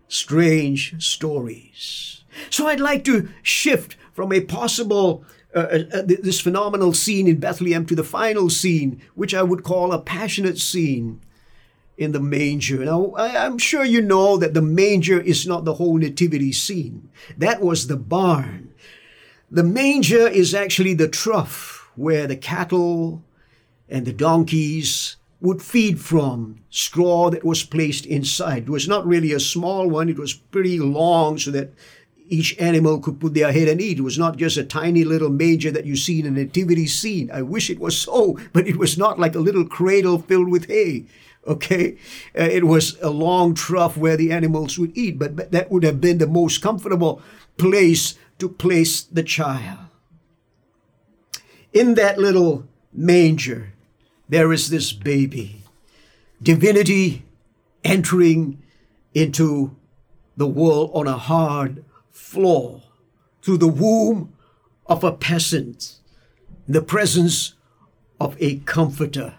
strange 0.08 1.04
stories. 1.04 2.24
So 2.50 2.68
I'd 2.68 2.80
like 2.80 3.04
to 3.06 3.30
shift 3.42 3.96
from 4.14 4.32
a 4.32 4.42
possible 4.42 5.24
uh, 5.56 5.60
uh, 5.60 5.84
uh 5.94 6.02
this 6.06 6.40
phenomenal 6.40 6.94
scene 6.94 7.28
in 7.28 7.40
Bethlehem 7.40 7.86
to 7.86 7.96
the 7.96 8.04
final 8.04 8.50
scene, 8.50 9.02
which 9.16 9.34
I 9.34 9.44
would 9.44 9.64
call 9.64 9.92
a 9.92 10.02
passionate 10.02 10.60
scene 10.60 11.22
in 11.98 12.12
the 12.12 12.20
manger. 12.20 12.86
Now, 12.86 13.14
I'm 13.18 13.58
sure 13.58 13.84
you 13.84 14.02
know 14.02 14.38
that 14.38 14.54
the 14.54 14.62
manger 14.62 15.20
is 15.20 15.48
not 15.48 15.66
the 15.66 15.76
whole 15.76 15.98
nativity 15.98 16.54
scene. 16.54 17.10
That 17.38 17.60
was 17.60 17.88
the 17.88 17.98
barn. 17.98 18.74
The 19.50 19.64
manger 19.64 20.28
is 20.28 20.54
actually 20.54 20.94
the 20.94 21.08
trough 21.08 21.90
where 21.96 22.28
the 22.28 22.36
cattle 22.38 23.24
and 23.90 24.06
the 24.06 24.14
donkeys 24.14 25.17
would 25.40 25.62
feed 25.62 26.00
from 26.00 26.60
straw 26.70 27.30
that 27.30 27.44
was 27.44 27.64
placed 27.64 28.06
inside. 28.06 28.64
It 28.64 28.70
was 28.70 28.88
not 28.88 29.06
really 29.06 29.32
a 29.32 29.40
small 29.40 29.90
one, 29.90 30.10
it 30.10 30.18
was 30.18 30.34
pretty 30.34 30.80
long 30.80 31.38
so 31.38 31.52
that 31.52 31.74
each 32.30 32.58
animal 32.60 33.00
could 33.00 33.20
put 33.20 33.34
their 33.34 33.52
head 33.52 33.68
and 33.68 33.80
eat. 33.80 34.00
It 34.00 34.04
was 34.04 34.18
not 34.18 34.38
just 34.38 34.58
a 34.58 34.64
tiny 34.64 35.04
little 35.04 35.30
manger 35.30 35.72
that 35.72 35.86
you 35.86 35.96
see 35.96 36.20
in 36.20 36.26
a 36.26 36.32
nativity 36.32 36.88
scene. 36.88 37.30
I 37.32 37.42
wish 37.42 37.70
it 37.70 37.80
was 37.80 37.98
so, 37.98 38.38
but 38.54 38.68
it 38.68 38.78
was 38.78 38.98
not 38.98 39.20
like 39.20 39.36
a 39.36 39.40
little 39.40 39.66
cradle 39.66 40.20
filled 40.20 40.50
with 40.50 40.68
hay. 40.68 41.06
Okay, 41.46 41.98
uh, 42.38 42.44
it 42.44 42.66
was 42.66 42.98
a 43.02 43.10
long 43.10 43.54
trough 43.54 43.96
where 43.96 44.18
the 44.18 44.34
animals 44.34 44.78
would 44.78 44.98
eat, 44.98 45.18
but, 45.18 45.34
but 45.34 45.52
that 45.52 45.72
would 45.72 45.84
have 45.84 46.02
been 46.02 46.18
the 46.18 46.28
most 46.28 46.62
comfortable 46.62 47.22
place 47.56 48.16
to 48.40 48.50
place 48.50 49.02
the 49.02 49.24
child. 49.24 49.80
In 51.72 51.94
that 51.94 52.18
little 52.18 52.68
manger, 52.92 53.74
there 54.30 54.52
is 54.52 54.70
this 54.70 54.94
baby. 54.94 55.64
Divinity 56.42 57.24
entering 57.84 58.62
into 59.14 59.76
the 60.36 60.48
world 60.48 60.92
on 60.94 61.08
a 61.08 61.18
hard 61.18 61.84
floor 62.12 62.84
through 63.42 63.58
the 63.58 63.68
womb 63.68 64.34
of 64.86 65.04
a 65.04 65.12
peasant, 65.12 65.96
the 66.68 66.82
presence 66.82 67.54
of 68.20 68.36
a 68.40 68.58
comforter 68.60 69.36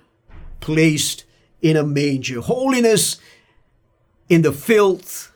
placed 0.61 1.25
in 1.61 1.77
a 1.77 1.85
manger. 1.85 2.41
Holiness 2.41 3.19
in 4.29 4.43
the 4.43 4.53
filth 4.53 5.33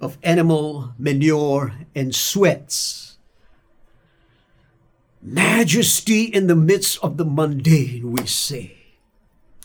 of 0.00 0.18
animal 0.22 0.92
manure 0.98 1.72
and 1.94 2.14
sweats. 2.14 3.05
Majesty 5.26 6.22
in 6.22 6.46
the 6.46 6.54
midst 6.54 7.02
of 7.02 7.16
the 7.16 7.24
mundane, 7.24 8.12
we 8.12 8.26
say. 8.26 8.76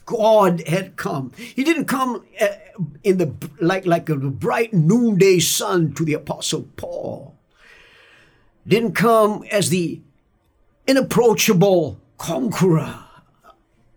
God 0.06 0.68
had 0.68 0.96
come. 0.96 1.32
He 1.38 1.64
didn't 1.64 1.86
come 1.86 2.26
uh, 2.42 2.48
in 3.04 3.20
the 3.20 3.34
like 3.60 3.86
like 3.86 4.10
a 4.10 4.16
bright 4.16 4.74
noonday 4.74 5.38
sun 5.38 5.94
to 5.94 6.04
the 6.04 6.16
apostle 6.16 6.68
Paul. 6.78 7.36
Didn't 8.68 8.94
come 8.94 9.44
as 9.52 9.70
the 9.70 10.02
inapproachable 10.88 12.00
conqueror, 12.18 13.06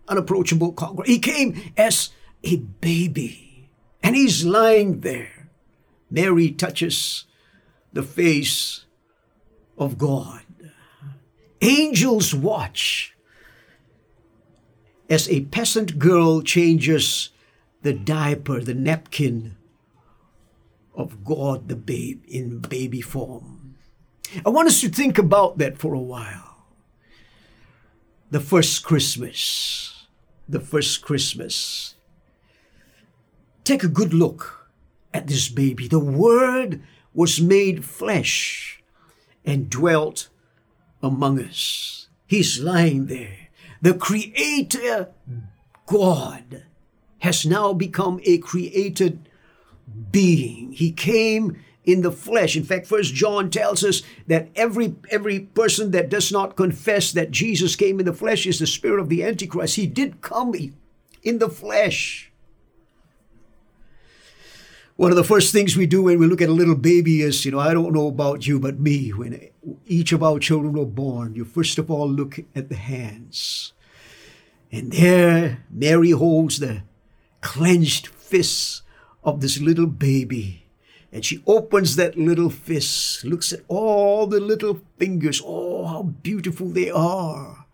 unapproachable 0.07 0.71
conqueror. 0.71 1.05
He 1.05 1.17
came 1.17 1.73
as 1.75 2.11
a 2.43 2.57
baby, 2.57 3.69
and 4.03 4.15
he's 4.15 4.45
lying 4.45 5.01
there. 5.01 5.49
Mary 6.11 6.51
touches 6.51 7.25
the 7.91 8.03
face 8.03 8.85
of 9.79 9.97
God. 9.97 10.44
Angels 11.61 12.33
watch 12.33 13.15
as 15.09 15.29
a 15.29 15.41
peasant 15.45 15.99
girl 15.99 16.41
changes 16.41 17.29
the 17.81 17.93
diaper, 17.93 18.61
the 18.61 18.73
napkin 18.73 19.55
of 20.95 21.23
God 21.23 21.67
the 21.67 21.75
babe 21.75 22.23
in 22.27 22.59
baby 22.59 23.01
form. 23.01 23.75
I 24.45 24.49
want 24.49 24.67
us 24.67 24.81
to 24.81 24.89
think 24.89 25.17
about 25.17 25.57
that 25.59 25.77
for 25.77 25.93
a 25.93 25.99
while. 25.99 26.65
The 28.31 28.39
first 28.39 28.83
Christmas, 28.83 30.07
the 30.49 30.59
first 30.59 31.01
Christmas. 31.01 31.95
Take 33.63 33.83
a 33.83 33.87
good 33.87 34.13
look 34.13 34.69
at 35.13 35.27
this 35.27 35.49
baby. 35.49 35.87
The 35.87 35.99
Word 35.99 36.81
was 37.13 37.39
made 37.39 37.85
flesh 37.85 38.83
and 39.45 39.69
dwelt 39.69 40.29
among 41.05 41.39
us. 41.39 42.07
He's 42.27 42.59
lying 42.59 43.05
there 43.05 43.45
the 43.85 43.93
creator 43.93 45.09
God 45.85 46.63
has 47.19 47.45
now 47.45 47.71
become 47.71 48.19
a 48.23 48.39
created 48.39 49.29
being. 50.09 50.71
He 50.71 50.91
came 50.91 51.61
in 51.83 52.01
the 52.01 52.11
flesh. 52.11 52.55
In 52.55 52.63
fact, 52.63 52.87
First 52.87 53.13
John 53.13 53.51
tells 53.51 53.83
us 53.83 54.01
that 54.25 54.49
every 54.55 54.95
every 55.11 55.39
person 55.39 55.91
that 55.91 56.09
does 56.09 56.31
not 56.31 56.55
confess 56.55 57.11
that 57.11 57.29
Jesus 57.29 57.75
came 57.75 57.99
in 57.99 58.07
the 58.07 58.13
flesh 58.13 58.47
is 58.47 58.57
the 58.57 58.65
spirit 58.65 58.99
of 58.99 59.09
the 59.09 59.23
Antichrist. 59.23 59.75
He 59.75 59.85
did 59.85 60.21
come 60.21 60.55
in 61.21 61.37
the 61.37 61.49
flesh. 61.49 62.31
One 64.97 65.11
of 65.11 65.17
the 65.17 65.25
first 65.25 65.51
things 65.51 65.75
we 65.75 65.87
do 65.87 66.03
when 66.03 66.19
we 66.19 66.25
look 66.25 66.41
at 66.41 66.47
a 66.47 66.53
little 66.53 66.75
baby 66.75 67.21
is, 67.21 67.43
you 67.43 67.51
know, 67.51 67.59
I 67.59 67.73
don't 67.73 67.91
know 67.91 68.07
about 68.07 68.47
you, 68.47 68.61
but 68.61 68.79
me, 68.79 69.09
when 69.09 69.49
each 69.85 70.13
of 70.13 70.23
our 70.23 70.39
children 70.39 70.71
were 70.71 70.85
born, 70.85 71.35
you 71.35 71.43
first 71.43 71.77
of 71.77 71.91
all 71.91 72.07
look 72.09 72.39
at 72.55 72.69
the 72.69 72.77
hands. 72.77 73.73
And 74.71 74.93
there 74.93 75.65
Mary 75.69 76.11
holds 76.11 76.59
the 76.59 76.83
clenched 77.41 78.07
fists 78.07 78.83
of 79.21 79.41
this 79.41 79.59
little 79.59 79.87
baby. 79.87 80.65
And 81.11 81.25
she 81.25 81.43
opens 81.45 81.97
that 81.97 82.17
little 82.17 82.49
fist, 82.49 83.25
looks 83.25 83.51
at 83.51 83.61
all 83.67 84.27
the 84.27 84.39
little 84.39 84.79
fingers. 84.97 85.41
Oh, 85.43 85.85
how 85.85 86.03
beautiful 86.03 86.69
they 86.69 86.89
are. 86.89 87.64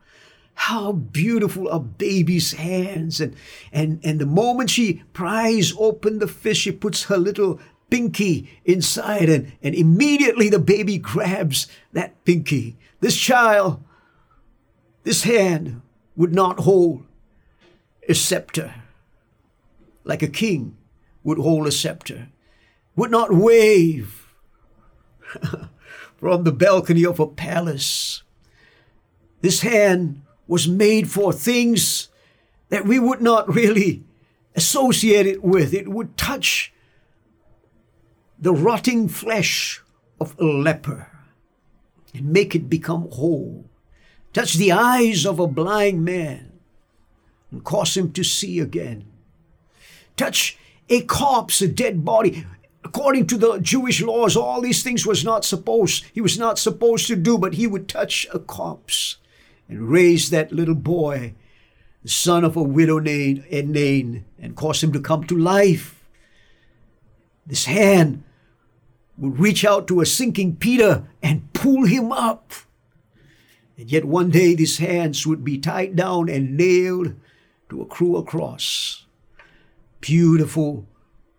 How 0.61 0.91
beautiful 0.91 1.69
are 1.69 1.79
baby's 1.79 2.53
hands. 2.53 3.19
And, 3.19 3.35
and, 3.71 3.99
and 4.03 4.19
the 4.19 4.25
moment 4.25 4.69
she 4.69 5.03
pries 5.13 5.73
open 5.77 6.19
the 6.19 6.27
fish, 6.27 6.59
she 6.59 6.71
puts 6.71 7.03
her 7.03 7.17
little 7.17 7.59
pinky 7.89 8.49
inside, 8.63 9.27
and, 9.27 9.53
and 9.61 9.75
immediately 9.75 10.49
the 10.49 10.59
baby 10.59 10.97
grabs 10.97 11.67
that 11.93 12.23
pinky. 12.25 12.77
This 12.99 13.17
child, 13.17 13.83
this 15.03 15.23
hand 15.23 15.81
would 16.15 16.33
not 16.33 16.59
hold 16.59 17.05
a 18.07 18.13
scepter 18.13 18.75
like 20.03 20.21
a 20.21 20.27
king 20.27 20.77
would 21.23 21.37
hold 21.37 21.67
a 21.67 21.71
scepter, 21.71 22.29
would 22.95 23.11
not 23.11 23.33
wave 23.33 24.33
from 26.17 26.43
the 26.43 26.51
balcony 26.51 27.05
of 27.05 27.19
a 27.19 27.27
palace. 27.27 28.23
This 29.41 29.61
hand 29.61 30.23
was 30.51 30.67
made 30.67 31.09
for 31.09 31.31
things 31.31 32.09
that 32.67 32.83
we 32.83 32.99
would 32.99 33.21
not 33.21 33.47
really 33.55 34.03
associate 34.53 35.25
it 35.25 35.41
with. 35.41 35.73
It 35.73 35.87
would 35.87 36.17
touch 36.17 36.73
the 38.37 38.51
rotting 38.51 39.07
flesh 39.07 39.81
of 40.19 40.37
a 40.37 40.43
leper 40.43 41.09
and 42.13 42.33
make 42.33 42.53
it 42.53 42.69
become 42.69 43.07
whole. 43.11 43.63
Touch 44.33 44.55
the 44.55 44.73
eyes 44.73 45.25
of 45.25 45.39
a 45.39 45.47
blind 45.47 46.03
man 46.03 46.51
and 47.49 47.63
cause 47.63 47.95
him 47.95 48.11
to 48.11 48.21
see 48.21 48.59
again. 48.59 49.05
Touch 50.17 50.57
a 50.89 50.99
corpse, 51.03 51.61
a 51.61 51.67
dead 51.69 52.03
body. 52.03 52.45
According 52.83 53.27
to 53.27 53.37
the 53.37 53.57
Jewish 53.59 54.01
laws, 54.01 54.35
all 54.35 54.59
these 54.59 54.83
things 54.83 55.05
was 55.05 55.23
not 55.23 55.45
supposed, 55.45 56.03
he 56.11 56.19
was 56.19 56.37
not 56.37 56.59
supposed 56.59 57.07
to 57.07 57.15
do, 57.15 57.37
but 57.37 57.53
he 57.53 57.67
would 57.67 57.87
touch 57.87 58.27
a 58.33 58.39
corpse 58.39 59.15
and 59.71 59.89
raise 59.89 60.29
that 60.29 60.51
little 60.51 60.75
boy, 60.75 61.33
the 62.03 62.09
son 62.09 62.43
of 62.43 62.57
a 62.57 62.61
widow 62.61 62.99
named 62.99 63.45
Nain, 63.49 64.25
and 64.37 64.55
cause 64.55 64.83
him 64.83 64.91
to 64.91 64.99
come 64.99 65.23
to 65.23 65.37
life. 65.37 66.03
This 67.47 67.65
hand 67.65 68.23
would 69.17 69.39
reach 69.39 69.63
out 69.63 69.87
to 69.87 70.01
a 70.01 70.05
sinking 70.05 70.57
Peter 70.57 71.07
and 71.23 71.51
pull 71.53 71.85
him 71.85 72.11
up. 72.11 72.51
And 73.77 73.89
yet 73.89 74.03
one 74.03 74.29
day 74.29 74.55
these 74.55 74.77
hands 74.77 75.25
would 75.25 75.43
be 75.43 75.57
tied 75.57 75.95
down 75.95 76.27
and 76.27 76.57
nailed 76.57 77.15
to 77.69 77.81
a 77.81 77.85
cruel 77.85 78.23
cross. 78.23 79.05
Beautiful, 80.01 80.85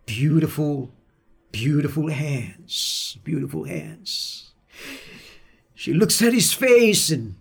beautiful, 0.07 0.91
beautiful 1.51 2.09
hands. 2.09 3.19
Beautiful 3.23 3.65
hands. 3.65 4.53
She 5.75 5.93
looks 5.93 6.21
at 6.23 6.33
his 6.33 6.51
face 6.51 7.11
and 7.11 7.35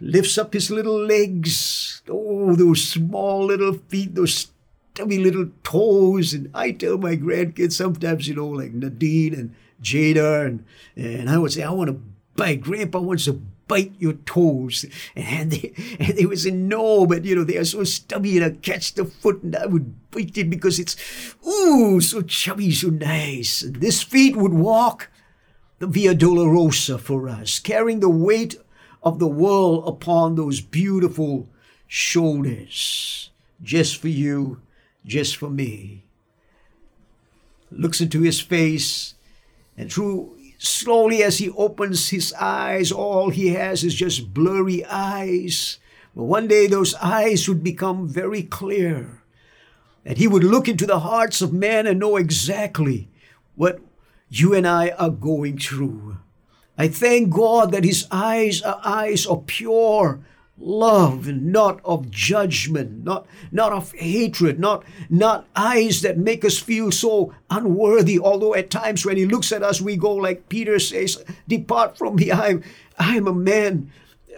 lifts 0.00 0.38
up 0.38 0.52
his 0.52 0.70
little 0.70 0.98
legs. 1.04 2.02
Oh, 2.08 2.54
those 2.54 2.84
small 2.84 3.46
little 3.46 3.74
feet, 3.74 4.14
those 4.14 4.48
stubby 4.94 5.18
little 5.18 5.50
toes. 5.62 6.32
And 6.32 6.50
I 6.54 6.72
tell 6.72 6.98
my 6.98 7.16
grandkids 7.16 7.72
sometimes, 7.72 8.28
you 8.28 8.34
know, 8.34 8.48
like 8.48 8.72
Nadine 8.72 9.34
and 9.34 9.54
Jada, 9.82 10.46
and, 10.46 10.64
and 10.96 11.30
I 11.30 11.38
would 11.38 11.52
say, 11.52 11.62
I 11.62 11.70
want 11.70 11.88
to, 11.88 12.00
bite. 12.36 12.62
grandpa 12.62 13.00
wants 13.00 13.26
to 13.26 13.40
bite 13.68 13.92
your 13.98 14.14
toes. 14.14 14.84
And 15.14 15.52
they, 15.52 15.72
and 16.00 16.16
they 16.16 16.26
would 16.26 16.38
say, 16.38 16.50
no, 16.50 17.06
but 17.06 17.24
you 17.24 17.36
know, 17.36 17.44
they 17.44 17.58
are 17.58 17.64
so 17.64 17.84
stubby 17.84 18.36
and 18.38 18.44
I 18.44 18.50
catch 18.58 18.94
the 18.94 19.04
foot 19.04 19.42
and 19.42 19.54
I 19.54 19.66
would 19.66 20.10
bite 20.10 20.36
it 20.36 20.50
because 20.50 20.78
it's, 20.78 20.96
ooh, 21.46 22.00
so 22.00 22.22
chubby, 22.22 22.72
so 22.72 22.88
nice. 22.88 23.62
And 23.62 23.76
this 23.76 24.02
feet 24.02 24.36
would 24.36 24.54
walk 24.54 25.10
the 25.78 25.86
Via 25.86 26.14
Dolorosa 26.14 26.98
for 26.98 27.28
us, 27.28 27.60
carrying 27.60 28.00
the 28.00 28.08
weight 28.08 28.56
of 29.08 29.18
the 29.18 29.26
world 29.26 29.88
upon 29.88 30.34
those 30.34 30.60
beautiful 30.60 31.48
shoulders, 31.86 33.30
just 33.62 33.96
for 33.96 34.08
you, 34.08 34.60
just 35.06 35.36
for 35.36 35.48
me. 35.48 36.04
Looks 37.70 38.00
into 38.00 38.20
his 38.20 38.40
face, 38.40 39.14
and 39.76 39.90
through 39.90 40.36
slowly 40.58 41.22
as 41.22 41.38
he 41.38 41.50
opens 41.50 42.10
his 42.10 42.34
eyes, 42.34 42.92
all 42.92 43.30
he 43.30 43.48
has 43.48 43.82
is 43.82 43.94
just 43.94 44.34
blurry 44.34 44.84
eyes. 44.84 45.78
But 46.14 46.24
one 46.24 46.48
day 46.48 46.66
those 46.66 46.94
eyes 46.96 47.48
would 47.48 47.64
become 47.64 48.08
very 48.08 48.42
clear, 48.42 49.22
and 50.04 50.18
he 50.18 50.28
would 50.28 50.44
look 50.44 50.68
into 50.68 50.86
the 50.86 51.00
hearts 51.00 51.40
of 51.40 51.52
men 51.52 51.86
and 51.86 51.98
know 51.98 52.16
exactly 52.16 53.08
what 53.56 53.80
you 54.28 54.54
and 54.54 54.66
I 54.66 54.90
are 54.90 55.10
going 55.10 55.58
through. 55.58 56.18
I 56.78 56.88
thank 56.88 57.30
God 57.30 57.72
that 57.72 57.84
His 57.84 58.06
eyes 58.10 58.62
are 58.62 58.80
eyes 58.84 59.26
of 59.26 59.46
pure 59.46 60.20
love 60.60 61.28
not 61.28 61.80
of 61.84 62.10
judgment, 62.10 63.04
not, 63.04 63.26
not 63.52 63.72
of 63.72 63.92
hatred, 63.92 64.58
not, 64.58 64.84
not 65.08 65.46
eyes 65.54 66.02
that 66.02 66.18
make 66.18 66.44
us 66.44 66.58
feel 66.58 66.90
so 66.90 67.34
unworthy. 67.50 68.18
Although 68.18 68.54
at 68.54 68.70
times 68.70 69.04
when 69.04 69.16
He 69.16 69.26
looks 69.26 69.52
at 69.52 69.62
us, 69.62 69.80
we 69.80 69.96
go 69.96 70.14
like 70.14 70.48
Peter 70.48 70.78
says, 70.78 71.22
Depart 71.46 71.96
from 71.96 72.16
me, 72.16 72.32
I'm, 72.32 72.62
I'm 72.98 73.26
a 73.26 73.34
man. 73.34 73.90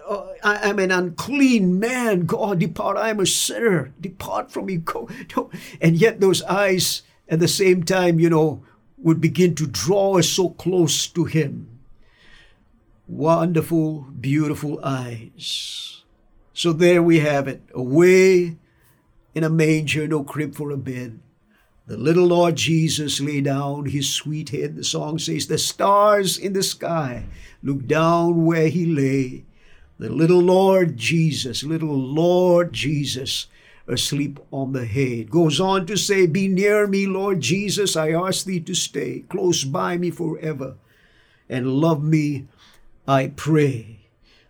Uh, 0.08 0.26
I, 0.42 0.68
am 0.68 0.78
an 0.78 0.90
unclean 0.90 1.78
man. 1.78 2.26
God, 2.26 2.58
depart. 2.58 2.96
I 2.96 3.10
am 3.10 3.20
a 3.20 3.26
sinner. 3.26 3.92
Depart 4.00 4.50
from 4.50 4.66
me. 4.66 4.78
Go. 4.78 5.08
And 5.80 5.96
yet, 5.96 6.20
those 6.20 6.42
eyes 6.42 7.02
at 7.28 7.38
the 7.38 7.48
same 7.48 7.84
time, 7.84 8.18
you 8.18 8.28
know, 8.28 8.64
would 8.98 9.20
begin 9.20 9.54
to 9.54 9.66
draw 9.66 10.18
us 10.18 10.28
so 10.28 10.50
close 10.50 11.06
to 11.06 11.24
Him 11.24 11.69
wonderful, 13.10 14.06
beautiful 14.20 14.78
eyes. 14.84 16.04
So 16.54 16.72
there 16.72 17.02
we 17.02 17.18
have 17.18 17.48
it, 17.48 17.62
away 17.74 18.56
in 19.34 19.44
a 19.44 19.50
manger, 19.50 20.06
no 20.06 20.22
crib 20.22 20.54
for 20.54 20.70
a 20.70 20.76
bed, 20.76 21.20
The 21.86 21.96
little 21.96 22.26
Lord 22.26 22.54
Jesus 22.54 23.20
lay 23.20 23.40
down 23.40 23.86
his 23.86 24.08
sweet 24.08 24.50
head. 24.50 24.76
The 24.76 24.84
song 24.84 25.18
says, 25.18 25.48
The 25.48 25.58
stars 25.58 26.38
in 26.38 26.52
the 26.52 26.62
sky 26.62 27.24
looked 27.64 27.88
down 27.88 28.46
where 28.46 28.68
he 28.68 28.86
lay. 28.86 29.44
The 29.98 30.08
little 30.08 30.40
Lord 30.40 30.96
Jesus, 30.96 31.64
little 31.64 31.98
Lord 31.98 32.72
Jesus, 32.72 33.48
asleep 33.88 34.38
on 34.52 34.72
the 34.72 34.86
hay. 34.86 35.20
It 35.20 35.30
goes 35.30 35.58
on 35.58 35.86
to 35.86 35.96
say, 35.96 36.26
Be 36.26 36.46
near 36.46 36.86
me, 36.86 37.06
Lord 37.06 37.40
Jesus, 37.40 37.96
I 37.96 38.12
ask 38.12 38.46
thee 38.46 38.60
to 38.60 38.74
stay 38.74 39.24
close 39.28 39.64
by 39.64 39.98
me 39.98 40.10
forever 40.12 40.76
and 41.50 41.66
love 41.66 42.02
me, 42.02 42.46
I 43.10 43.32
pray. 43.34 43.98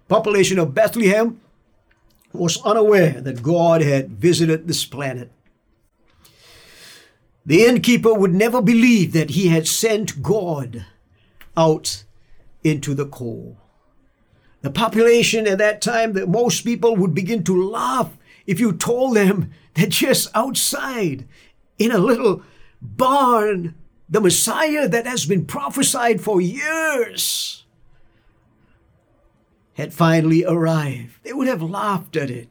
Population 0.07 0.59
of 0.59 0.75
Bethlehem 0.75 1.41
was 2.31 2.61
unaware 2.63 3.23
that 3.23 3.43
God 3.43 3.81
had 3.81 4.11
visited 4.11 4.69
this 4.69 4.85
planet. 4.85 5.33
The 7.47 7.65
innkeeper 7.65 8.13
would 8.13 8.35
never 8.35 8.61
believe 8.61 9.15
that 9.15 9.31
he 9.31 9.49
had 9.49 9.67
sent 9.67 10.23
God 10.23 10.85
out 11.57 12.05
into 12.63 12.93
the 12.93 13.07
cold. 13.07 13.57
The 14.61 14.71
population 14.71 15.47
at 15.47 15.57
that 15.57 15.81
time, 15.81 16.13
that 16.13 16.29
most 16.29 16.61
people 16.61 16.97
would 16.97 17.15
begin 17.15 17.43
to 17.45 17.71
laugh 17.71 18.11
if 18.47 18.61
you 18.61 18.75
told 18.75 19.17
them 19.17 19.53
that 19.75 19.89
just 19.89 20.29
outside 20.35 21.27
in 21.79 21.93
a 21.93 21.99
little 21.99 22.43
barn, 22.83 23.75
the 24.07 24.21
Messiah 24.21 24.87
that 24.87 25.07
has 25.07 25.25
been 25.25 25.47
prophesied 25.47 26.21
for 26.21 26.43
years 26.43 27.60
had 29.81 29.93
finally 29.93 30.45
arrived. 30.45 31.19
They 31.23 31.33
would 31.33 31.49
have 31.49 31.63
laughed 31.63 32.17
at 32.17 32.31
it. 32.31 32.49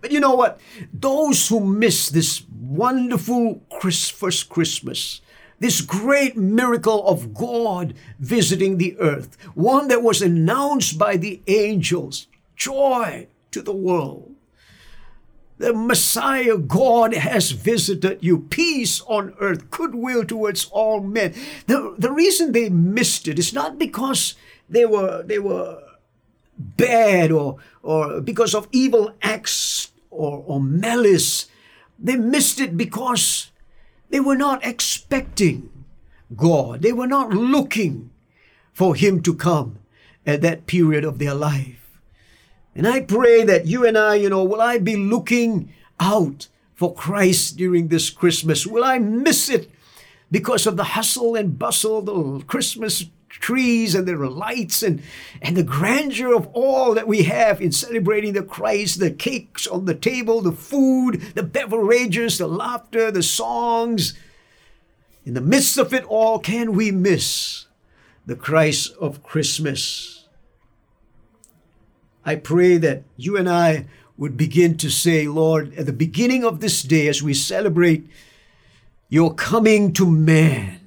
But 0.00 0.12
you 0.12 0.20
know 0.20 0.34
what? 0.34 0.60
Those 0.92 1.48
who 1.48 1.60
miss 1.60 2.08
this 2.08 2.42
wonderful 2.60 3.62
first 3.80 4.48
Christmas, 4.48 5.20
this 5.58 5.80
great 5.80 6.36
miracle 6.36 7.06
of 7.06 7.32
God 7.32 7.94
visiting 8.18 8.78
the 8.78 8.98
earth, 8.98 9.36
one 9.54 9.88
that 9.88 10.02
was 10.02 10.20
announced 10.20 10.98
by 10.98 11.16
the 11.16 11.40
angels, 11.46 12.26
joy 12.56 13.28
to 13.52 13.62
the 13.62 13.72
world. 13.72 14.34
The 15.58 15.72
Messiah 15.72 16.58
God 16.58 17.14
has 17.14 17.52
visited 17.52 18.18
you. 18.20 18.40
Peace 18.50 19.00
on 19.02 19.34
earth, 19.38 19.70
goodwill 19.70 20.24
towards 20.24 20.64
all 20.72 21.00
men. 21.00 21.34
The, 21.68 21.94
the 21.96 22.10
reason 22.10 22.50
they 22.50 22.68
missed 22.68 23.28
it 23.28 23.38
is 23.38 23.52
not 23.52 23.78
because 23.78 24.34
they 24.68 24.84
were 24.84 25.22
they 25.22 25.38
were 25.38 25.80
bad 26.76 27.30
or 27.30 27.58
or 27.82 28.20
because 28.20 28.54
of 28.54 28.68
evil 28.72 29.12
acts 29.22 29.92
or, 30.10 30.44
or 30.46 30.60
malice. 30.60 31.46
They 31.98 32.16
missed 32.16 32.60
it 32.60 32.76
because 32.76 33.50
they 34.10 34.20
were 34.20 34.36
not 34.36 34.64
expecting 34.64 35.70
God. 36.36 36.82
They 36.82 36.92
were 36.92 37.06
not 37.06 37.30
looking 37.30 38.10
for 38.72 38.94
Him 38.94 39.22
to 39.22 39.34
come 39.34 39.78
at 40.26 40.42
that 40.42 40.66
period 40.66 41.04
of 41.04 41.18
their 41.18 41.34
life. 41.34 41.98
And 42.74 42.86
I 42.86 43.00
pray 43.00 43.44
that 43.44 43.66
you 43.66 43.86
and 43.86 43.98
I, 43.98 44.14
you 44.14 44.30
know, 44.30 44.44
will 44.44 44.60
I 44.60 44.78
be 44.78 44.96
looking 44.96 45.72
out 46.00 46.48
for 46.74 46.94
Christ 46.94 47.56
during 47.56 47.88
this 47.88 48.10
Christmas? 48.10 48.66
Will 48.66 48.84
I 48.84 48.98
miss 48.98 49.48
it 49.48 49.70
because 50.30 50.66
of 50.66 50.76
the 50.76 50.96
hustle 50.96 51.36
and 51.36 51.58
bustle, 51.58 52.00
the 52.00 52.44
Christmas 52.46 53.04
trees 53.40 53.94
and 53.94 54.06
there 54.06 54.22
are 54.22 54.30
lights 54.30 54.82
and, 54.82 55.02
and 55.40 55.56
the 55.56 55.62
grandeur 55.62 56.34
of 56.34 56.48
all 56.52 56.94
that 56.94 57.08
we 57.08 57.24
have 57.24 57.60
in 57.60 57.72
celebrating 57.72 58.32
the 58.32 58.42
Christ, 58.42 59.00
the 59.00 59.10
cakes 59.10 59.66
on 59.66 59.86
the 59.86 59.94
table, 59.94 60.40
the 60.40 60.52
food, 60.52 61.20
the 61.34 61.42
beverages, 61.42 62.38
the 62.38 62.46
laughter, 62.46 63.10
the 63.10 63.22
songs. 63.22 64.14
In 65.24 65.34
the 65.34 65.40
midst 65.40 65.78
of 65.78 65.94
it 65.94 66.04
all, 66.04 66.38
can 66.38 66.74
we 66.74 66.90
miss 66.90 67.66
the 68.26 68.36
Christ 68.36 68.92
of 69.00 69.22
Christmas? 69.22 70.26
I 72.24 72.36
pray 72.36 72.76
that 72.76 73.02
you 73.16 73.36
and 73.36 73.48
I 73.48 73.86
would 74.16 74.36
begin 74.36 74.76
to 74.76 74.90
say, 74.90 75.26
Lord, 75.26 75.74
at 75.74 75.86
the 75.86 75.92
beginning 75.92 76.44
of 76.44 76.60
this 76.60 76.82
day, 76.82 77.08
as 77.08 77.22
we 77.22 77.34
celebrate 77.34 78.08
your 79.08 79.34
coming 79.34 79.92
to 79.94 80.08
man, 80.08 80.80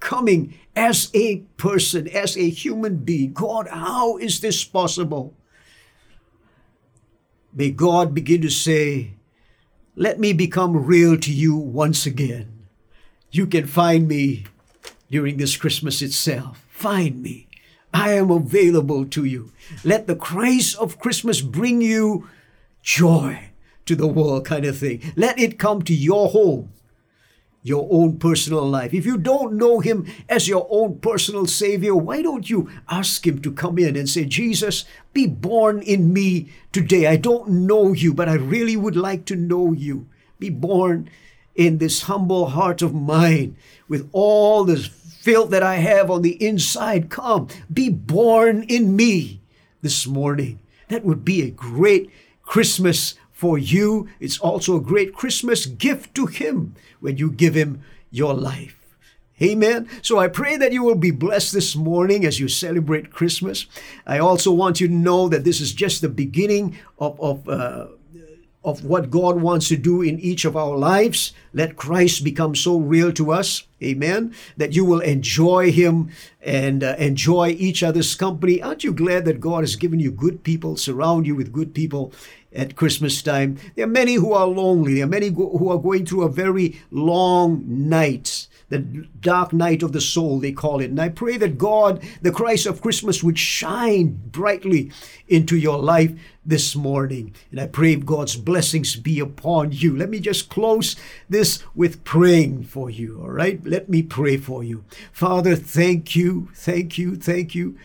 coming 0.00 0.54
as 0.78 1.10
a 1.12 1.38
person, 1.56 2.06
as 2.08 2.36
a 2.36 2.48
human 2.48 2.98
being. 2.98 3.32
God, 3.32 3.66
how 3.68 4.16
is 4.18 4.40
this 4.40 4.62
possible? 4.62 5.34
May 7.52 7.72
God 7.72 8.14
begin 8.14 8.42
to 8.42 8.48
say, 8.48 9.14
Let 9.96 10.20
me 10.20 10.32
become 10.32 10.86
real 10.86 11.18
to 11.18 11.32
you 11.32 11.56
once 11.56 12.06
again. 12.06 12.66
You 13.32 13.48
can 13.48 13.66
find 13.66 14.06
me 14.06 14.44
during 15.10 15.36
this 15.36 15.56
Christmas 15.56 16.00
itself. 16.00 16.64
Find 16.70 17.20
me. 17.22 17.48
I 17.92 18.12
am 18.12 18.30
available 18.30 19.04
to 19.06 19.24
you. 19.24 19.52
Let 19.82 20.06
the 20.06 20.14
Christ 20.14 20.78
of 20.78 21.00
Christmas 21.00 21.40
bring 21.40 21.82
you 21.82 22.28
joy 22.82 23.50
to 23.86 23.96
the 23.96 24.06
world, 24.06 24.44
kind 24.44 24.64
of 24.64 24.78
thing. 24.78 25.12
Let 25.16 25.40
it 25.40 25.58
come 25.58 25.82
to 25.82 25.94
your 25.94 26.28
home, 26.28 26.72
your 27.62 27.88
own 27.90 28.18
personal 28.18 28.64
life. 28.68 28.94
If 28.94 29.04
you 29.04 29.18
don't 29.18 29.54
know 29.54 29.80
Him 29.80 30.06
as 30.28 30.48
your 30.48 30.66
own 30.70 30.98
personal 31.00 31.46
Savior, 31.46 31.94
why 31.94 32.22
don't 32.22 32.48
you 32.48 32.70
ask 32.88 33.26
Him 33.26 33.40
to 33.42 33.52
come 33.52 33.78
in 33.78 33.96
and 33.96 34.08
say, 34.08 34.24
Jesus, 34.24 34.84
be 35.12 35.26
born 35.26 35.82
in 35.82 36.12
me 36.12 36.50
today. 36.72 37.06
I 37.06 37.16
don't 37.16 37.48
know 37.48 37.92
you, 37.92 38.14
but 38.14 38.28
I 38.28 38.34
really 38.34 38.76
would 38.76 38.96
like 38.96 39.24
to 39.26 39.36
know 39.36 39.72
you. 39.72 40.08
Be 40.38 40.50
born 40.50 41.10
in 41.54 41.78
this 41.78 42.02
humble 42.02 42.50
heart 42.50 42.82
of 42.82 42.94
mine 42.94 43.56
with 43.88 44.08
all 44.12 44.64
this 44.64 44.86
filth 44.86 45.50
that 45.50 45.62
I 45.62 45.76
have 45.76 46.10
on 46.10 46.22
the 46.22 46.42
inside. 46.42 47.10
Come, 47.10 47.48
be 47.72 47.88
born 47.88 48.62
in 48.62 48.94
me 48.94 49.40
this 49.82 50.06
morning. 50.06 50.60
That 50.88 51.04
would 51.04 51.24
be 51.24 51.42
a 51.42 51.50
great 51.50 52.10
Christmas 52.42 53.14
for 53.38 53.56
you. 53.56 54.08
It's 54.18 54.40
also 54.40 54.74
a 54.76 54.80
great 54.80 55.14
Christmas 55.14 55.64
gift 55.64 56.12
to 56.16 56.26
Him 56.26 56.74
when 56.98 57.18
you 57.18 57.30
give 57.30 57.54
Him 57.54 57.82
your 58.10 58.34
life. 58.34 58.74
Amen. 59.40 59.88
So 60.02 60.18
I 60.18 60.26
pray 60.26 60.56
that 60.56 60.72
you 60.72 60.82
will 60.82 60.96
be 60.96 61.12
blessed 61.12 61.52
this 61.52 61.76
morning 61.76 62.24
as 62.24 62.40
you 62.40 62.48
celebrate 62.48 63.12
Christmas. 63.12 63.66
I 64.04 64.18
also 64.18 64.50
want 64.50 64.80
you 64.80 64.88
to 64.88 64.92
know 64.92 65.28
that 65.28 65.44
this 65.44 65.60
is 65.60 65.72
just 65.72 66.00
the 66.00 66.08
beginning 66.08 66.78
of, 66.98 67.20
of 67.20 67.48
uh, 67.48 67.86
of 68.64 68.84
what 68.84 69.10
God 69.10 69.40
wants 69.40 69.68
to 69.68 69.76
do 69.76 70.02
in 70.02 70.18
each 70.18 70.44
of 70.44 70.56
our 70.56 70.76
lives. 70.76 71.32
Let 71.54 71.76
Christ 71.76 72.24
become 72.24 72.54
so 72.54 72.76
real 72.76 73.12
to 73.12 73.32
us, 73.32 73.62
amen, 73.82 74.34
that 74.56 74.74
you 74.74 74.84
will 74.84 75.00
enjoy 75.00 75.70
Him 75.70 76.10
and 76.42 76.82
uh, 76.82 76.96
enjoy 76.98 77.50
each 77.50 77.82
other's 77.82 78.14
company. 78.14 78.60
Aren't 78.60 78.84
you 78.84 78.92
glad 78.92 79.24
that 79.24 79.40
God 79.40 79.60
has 79.60 79.76
given 79.76 80.00
you 80.00 80.10
good 80.10 80.42
people, 80.42 80.76
surround 80.76 81.26
you 81.26 81.36
with 81.36 81.52
good 81.52 81.72
people 81.72 82.12
at 82.52 82.76
Christmas 82.76 83.22
time? 83.22 83.58
There 83.74 83.84
are 83.84 83.88
many 83.88 84.14
who 84.14 84.32
are 84.32 84.46
lonely, 84.46 84.94
there 84.94 85.04
are 85.04 85.08
many 85.08 85.28
who 85.28 85.68
are 85.70 85.78
going 85.78 86.06
through 86.06 86.22
a 86.22 86.28
very 86.30 86.80
long 86.90 87.64
night 87.66 88.48
the 88.68 88.78
dark 88.78 89.52
night 89.52 89.82
of 89.82 89.92
the 89.92 90.00
soul, 90.00 90.38
they 90.38 90.52
call 90.52 90.80
it. 90.80 90.90
And 90.90 91.00
I 91.00 91.08
pray 91.08 91.36
that 91.38 91.58
God, 91.58 92.02
the 92.20 92.30
Christ 92.30 92.66
of 92.66 92.82
Christmas, 92.82 93.22
would 93.22 93.38
shine 93.38 94.20
brightly 94.30 94.92
into 95.26 95.56
your 95.56 95.78
life 95.78 96.12
this 96.44 96.76
morning. 96.76 97.34
And 97.50 97.60
I 97.60 97.66
pray 97.66 97.96
God's 97.96 98.36
blessings 98.36 98.96
be 98.96 99.20
upon 99.20 99.72
you. 99.72 99.96
Let 99.96 100.10
me 100.10 100.20
just 100.20 100.50
close 100.50 100.96
this 101.28 101.62
with 101.74 102.04
praying 102.04 102.64
for 102.64 102.90
you, 102.90 103.20
all 103.20 103.30
right? 103.30 103.64
Let 103.64 103.88
me 103.88 104.02
pray 104.02 104.36
for 104.36 104.62
you. 104.62 104.84
Father, 105.12 105.56
thank 105.56 106.14
you, 106.14 106.48
thank 106.54 106.98
you, 106.98 107.16
thank 107.16 107.54
you. 107.54 107.78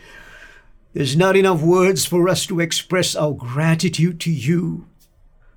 There's 0.94 1.18
not 1.18 1.36
enough 1.36 1.64
words 1.64 2.06
for 2.06 2.30
us 2.30 2.46
to 2.46 2.60
express 2.60 3.16
our 3.16 3.34
gratitude 3.34 4.20
to 4.22 4.32
you 4.32 4.88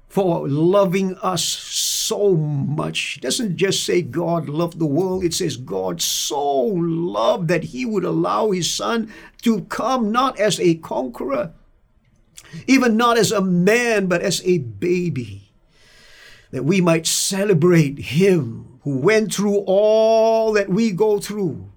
for 0.08 0.48
loving 0.48 1.14
us 1.16 1.44
so 1.44 2.34
much. 2.34 3.18
It 3.18 3.20
doesn't 3.20 3.58
just 3.58 3.84
say 3.84 4.00
God 4.00 4.48
loved 4.48 4.78
the 4.78 4.86
world, 4.86 5.24
it 5.24 5.34
says 5.34 5.58
God 5.58 6.00
so 6.00 6.40
loved 6.40 7.48
that 7.48 7.64
he 7.64 7.84
would 7.84 8.04
allow 8.04 8.50
his 8.50 8.70
son 8.70 9.12
to 9.42 9.60
come 9.62 10.10
not 10.10 10.40
as 10.40 10.58
a 10.58 10.76
conqueror, 10.76 11.52
even 12.66 12.96
not 12.96 13.18
as 13.18 13.30
a 13.30 13.42
man, 13.42 14.06
but 14.06 14.22
as 14.22 14.40
a 14.46 14.56
baby, 14.56 15.52
that 16.50 16.64
we 16.64 16.80
might 16.80 17.06
celebrate 17.06 17.98
him 17.98 18.78
who 18.84 18.96
went 18.96 19.34
through 19.34 19.58
all 19.66 20.54
that 20.54 20.70
we 20.70 20.92
go 20.92 21.18
through 21.18 21.70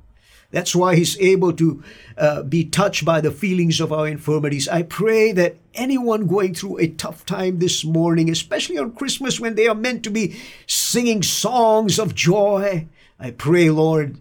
that's 0.52 0.76
why 0.76 0.96
he's 0.96 1.20
able 1.20 1.54
to 1.54 1.84
uh, 2.18 2.44
be 2.44 2.66
touched 2.66 3.06
by 3.06 3.22
the 3.22 3.32
feelings 3.32 3.80
of 3.80 3.94
our 3.94 4.08
infirmities. 4.08 4.68
I 4.68 4.82
pray 4.82 5.32
that 5.34 5.58
anyone 5.76 6.26
going 6.26 6.56
through 6.56 6.80
a 6.80 6.88
tough 6.88 7.26
time 7.26 7.60
this 7.60 7.86
morning, 7.86 8.30
especially 8.30 8.78
on 8.78 8.94
Christmas 8.94 9.40
when 9.40 9.56
they 9.56 9.68
are 9.68 9.76
meant 9.76 10.04
to 10.04 10.10
be 10.10 10.40
singing 10.66 11.22
songs 11.22 12.00
of 12.00 12.16
joy, 12.16 12.88
I 13.20 13.32
pray, 13.32 13.70
Lord, 13.70 14.20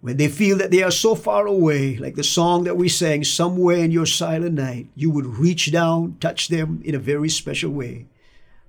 when 0.00 0.16
they 0.16 0.28
feel 0.28 0.56
that 0.58 0.70
they 0.70 0.82
are 0.82 0.90
so 0.90 1.14
far 1.14 1.46
away, 1.46 1.96
like 1.96 2.14
the 2.14 2.24
song 2.24 2.64
that 2.64 2.76
we 2.76 2.88
sang, 2.88 3.22
Somewhere 3.22 3.78
in 3.78 3.90
Your 3.90 4.06
Silent 4.06 4.54
Night, 4.54 4.88
you 4.96 5.10
would 5.10 5.26
reach 5.26 5.70
down, 5.70 6.16
touch 6.20 6.48
them 6.48 6.80
in 6.84 6.94
a 6.94 6.98
very 6.98 7.28
special 7.28 7.70
way. 7.70 8.06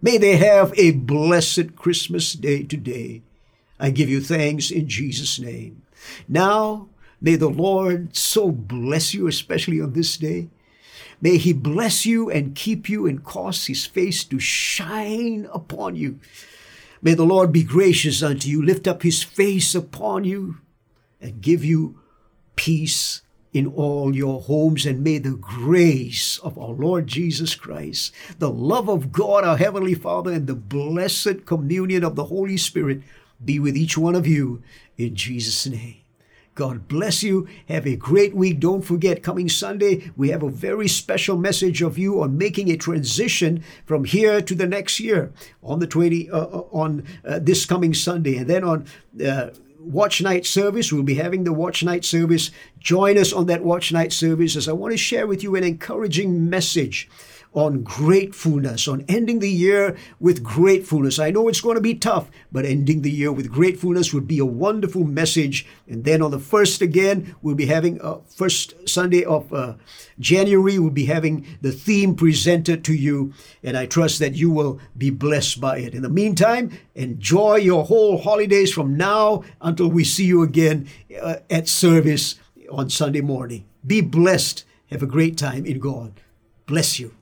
May 0.02 0.18
they 0.18 0.36
have 0.36 0.78
a 0.78 0.92
blessed 0.92 1.78
Christmas 1.78 2.34
day 2.34 2.64
today. 2.64 3.22
I 3.80 3.92
give 3.92 4.10
you 4.10 4.20
thanks 4.20 4.70
in 4.70 4.90
Jesus' 4.90 5.40
name. 5.40 5.83
Now, 6.28 6.90
may 7.22 7.36
the 7.36 7.50
Lord 7.50 8.16
so 8.16 8.52
bless 8.52 9.14
you, 9.14 9.28
especially 9.28 9.82
on 9.82 9.94
this 9.94 10.18
day. 10.18 10.50
May 11.22 11.38
he 11.38 11.54
bless 11.54 12.06
you 12.06 12.30
and 12.30 12.56
keep 12.56 12.90
you 12.90 13.08
and 13.08 13.24
cause 13.24 13.68
his 13.68 13.86
face 13.86 14.24
to 14.26 14.40
shine 14.40 15.48
upon 15.54 15.96
you. 15.96 16.20
May 17.02 17.14
the 17.14 17.26
Lord 17.26 17.52
be 17.52 17.64
gracious 17.64 18.22
unto 18.22 18.50
you, 18.50 18.62
lift 18.64 18.88
up 18.88 19.04
his 19.04 19.24
face 19.24 19.74
upon 19.76 20.24
you, 20.24 20.58
and 21.22 21.42
give 21.42 21.64
you 21.64 22.00
peace 22.56 23.22
in 23.54 23.68
all 23.68 24.16
your 24.16 24.42
homes. 24.42 24.86
And 24.86 25.04
may 25.04 25.18
the 25.18 25.36
grace 25.36 26.40
of 26.40 26.58
our 26.58 26.72
Lord 26.72 27.08
Jesus 27.08 27.56
Christ, 27.56 28.14
the 28.40 28.50
love 28.50 28.90
of 28.90 29.12
God, 29.12 29.44
our 29.44 29.58
Heavenly 29.58 29.94
Father, 29.94 30.32
and 30.32 30.48
the 30.48 30.56
blessed 30.56 31.46
communion 31.46 32.04
of 32.04 32.16
the 32.16 32.26
Holy 32.26 32.58
Spirit 32.58 33.02
be 33.46 33.60
with 33.60 33.78
each 33.78 33.98
one 33.98 34.16
of 34.16 34.28
you 34.28 34.62
in 34.98 35.16
Jesus' 35.16 35.68
name. 35.68 35.98
God 36.56 36.88
bless 36.88 37.24
you. 37.24 37.48
Have 37.68 37.88
a 37.88 37.96
great 37.96 38.36
week. 38.36 38.60
Don't 38.60 38.84
forget, 38.84 39.24
coming 39.24 39.50
Sunday, 39.50 40.12
we 40.16 40.30
have 40.30 40.44
a 40.44 40.50
very 40.50 40.88
special 40.88 41.36
message 41.36 41.82
of 41.82 41.98
you 41.98 42.22
on 42.22 42.38
making 42.38 42.70
a 42.70 42.78
transition 42.78 43.64
from 43.86 44.06
here 44.06 44.40
to 44.40 44.54
the 44.54 44.68
next 44.68 45.00
year 45.00 45.32
on 45.64 45.80
the 45.80 45.88
20, 45.88 46.30
uh, 46.30 46.38
uh, 46.38 46.64
on 46.72 47.06
uh, 47.26 47.40
this 47.42 47.66
coming 47.66 47.94
Sunday. 47.94 48.38
And 48.38 48.48
then 48.48 48.64
on, 48.64 48.86
uh, 49.26 49.50
watch 49.80 50.22
night 50.22 50.46
service. 50.46 50.94
We'll 50.94 51.04
be 51.04 51.16
having 51.16 51.44
the 51.44 51.54
watch 51.54 51.84
night 51.84 52.06
service. 52.06 52.52
Join 52.80 53.18
us 53.18 53.34
on 53.34 53.48
that 53.48 53.64
watch 53.64 53.92
night 53.92 54.14
service 54.14 54.56
as 54.56 54.70
I 54.70 54.74
want 54.74 54.94
to 54.94 54.98
share 54.98 55.28
with 55.28 55.44
you 55.44 55.56
an 55.56 55.64
encouraging 55.64 56.50
message 56.50 57.10
on 57.54 57.84
gratefulness, 57.84 58.88
on 58.88 59.06
ending 59.08 59.40
the 59.40 59.50
year 59.50 59.96
with 60.20 60.44
gratefulness. 60.44 61.20
I 61.20 61.32
know 61.32 61.48
it's 61.48 61.62
going 61.62 61.76
to 61.76 61.82
be 61.82 61.96
tough, 61.96 62.30
but 62.52 62.66
ending 62.66 63.02
the 63.02 63.12
year 63.12 63.32
with 63.32 63.52
gratefulness 63.52 64.14
would 64.14 64.28
be 64.28 64.40
a 64.40 64.46
wonderful 64.46 65.04
message. 65.04 65.66
And 65.88 66.04
then 66.04 66.22
on 66.22 66.32
the 66.32 66.40
first 66.40 66.82
again, 66.82 67.36
we'll 67.42 67.56
be 67.56 67.68
having 67.68 68.00
a 68.02 68.14
uh, 68.14 68.22
first 68.28 68.90
Sunday 68.90 69.24
of 69.24 69.54
uh, 69.54 69.76
January, 70.20 70.80
we'll 70.80 70.90
be 70.90 71.06
having 71.06 71.46
the 71.62 71.72
theme 71.72 72.16
presented 72.16 72.84
to 72.86 72.94
you. 72.94 73.34
And 73.64 73.78
I 73.78 73.86
trust 73.86 74.20
that 74.20 74.36
you 74.36 74.50
will 74.50 74.80
be 74.98 75.10
blessed 75.10 75.62
by 75.62 75.80
it. 75.80 75.94
In 75.94 76.02
the 76.02 76.10
meantime, 76.10 76.78
enjoy 76.96 77.58
your 77.58 77.86
whole 77.86 78.18
holidays 78.18 78.74
from 78.74 78.98
now 78.98 79.44
until 79.62 79.88
we 79.88 80.04
see 80.04 80.26
you 80.26 80.42
again 80.42 80.88
uh, 81.22 81.38
at 81.50 81.68
service 81.68 82.36
on 82.72 82.90
Sunday 82.90 83.22
morning. 83.22 83.66
Be 83.86 84.02
blessed. 84.02 84.66
Have 84.88 85.04
a 85.04 85.08
great 85.08 85.38
time 85.38 85.66
in 85.66 85.80
God. 85.80 86.22
Bless 86.66 87.00
you. 87.00 87.14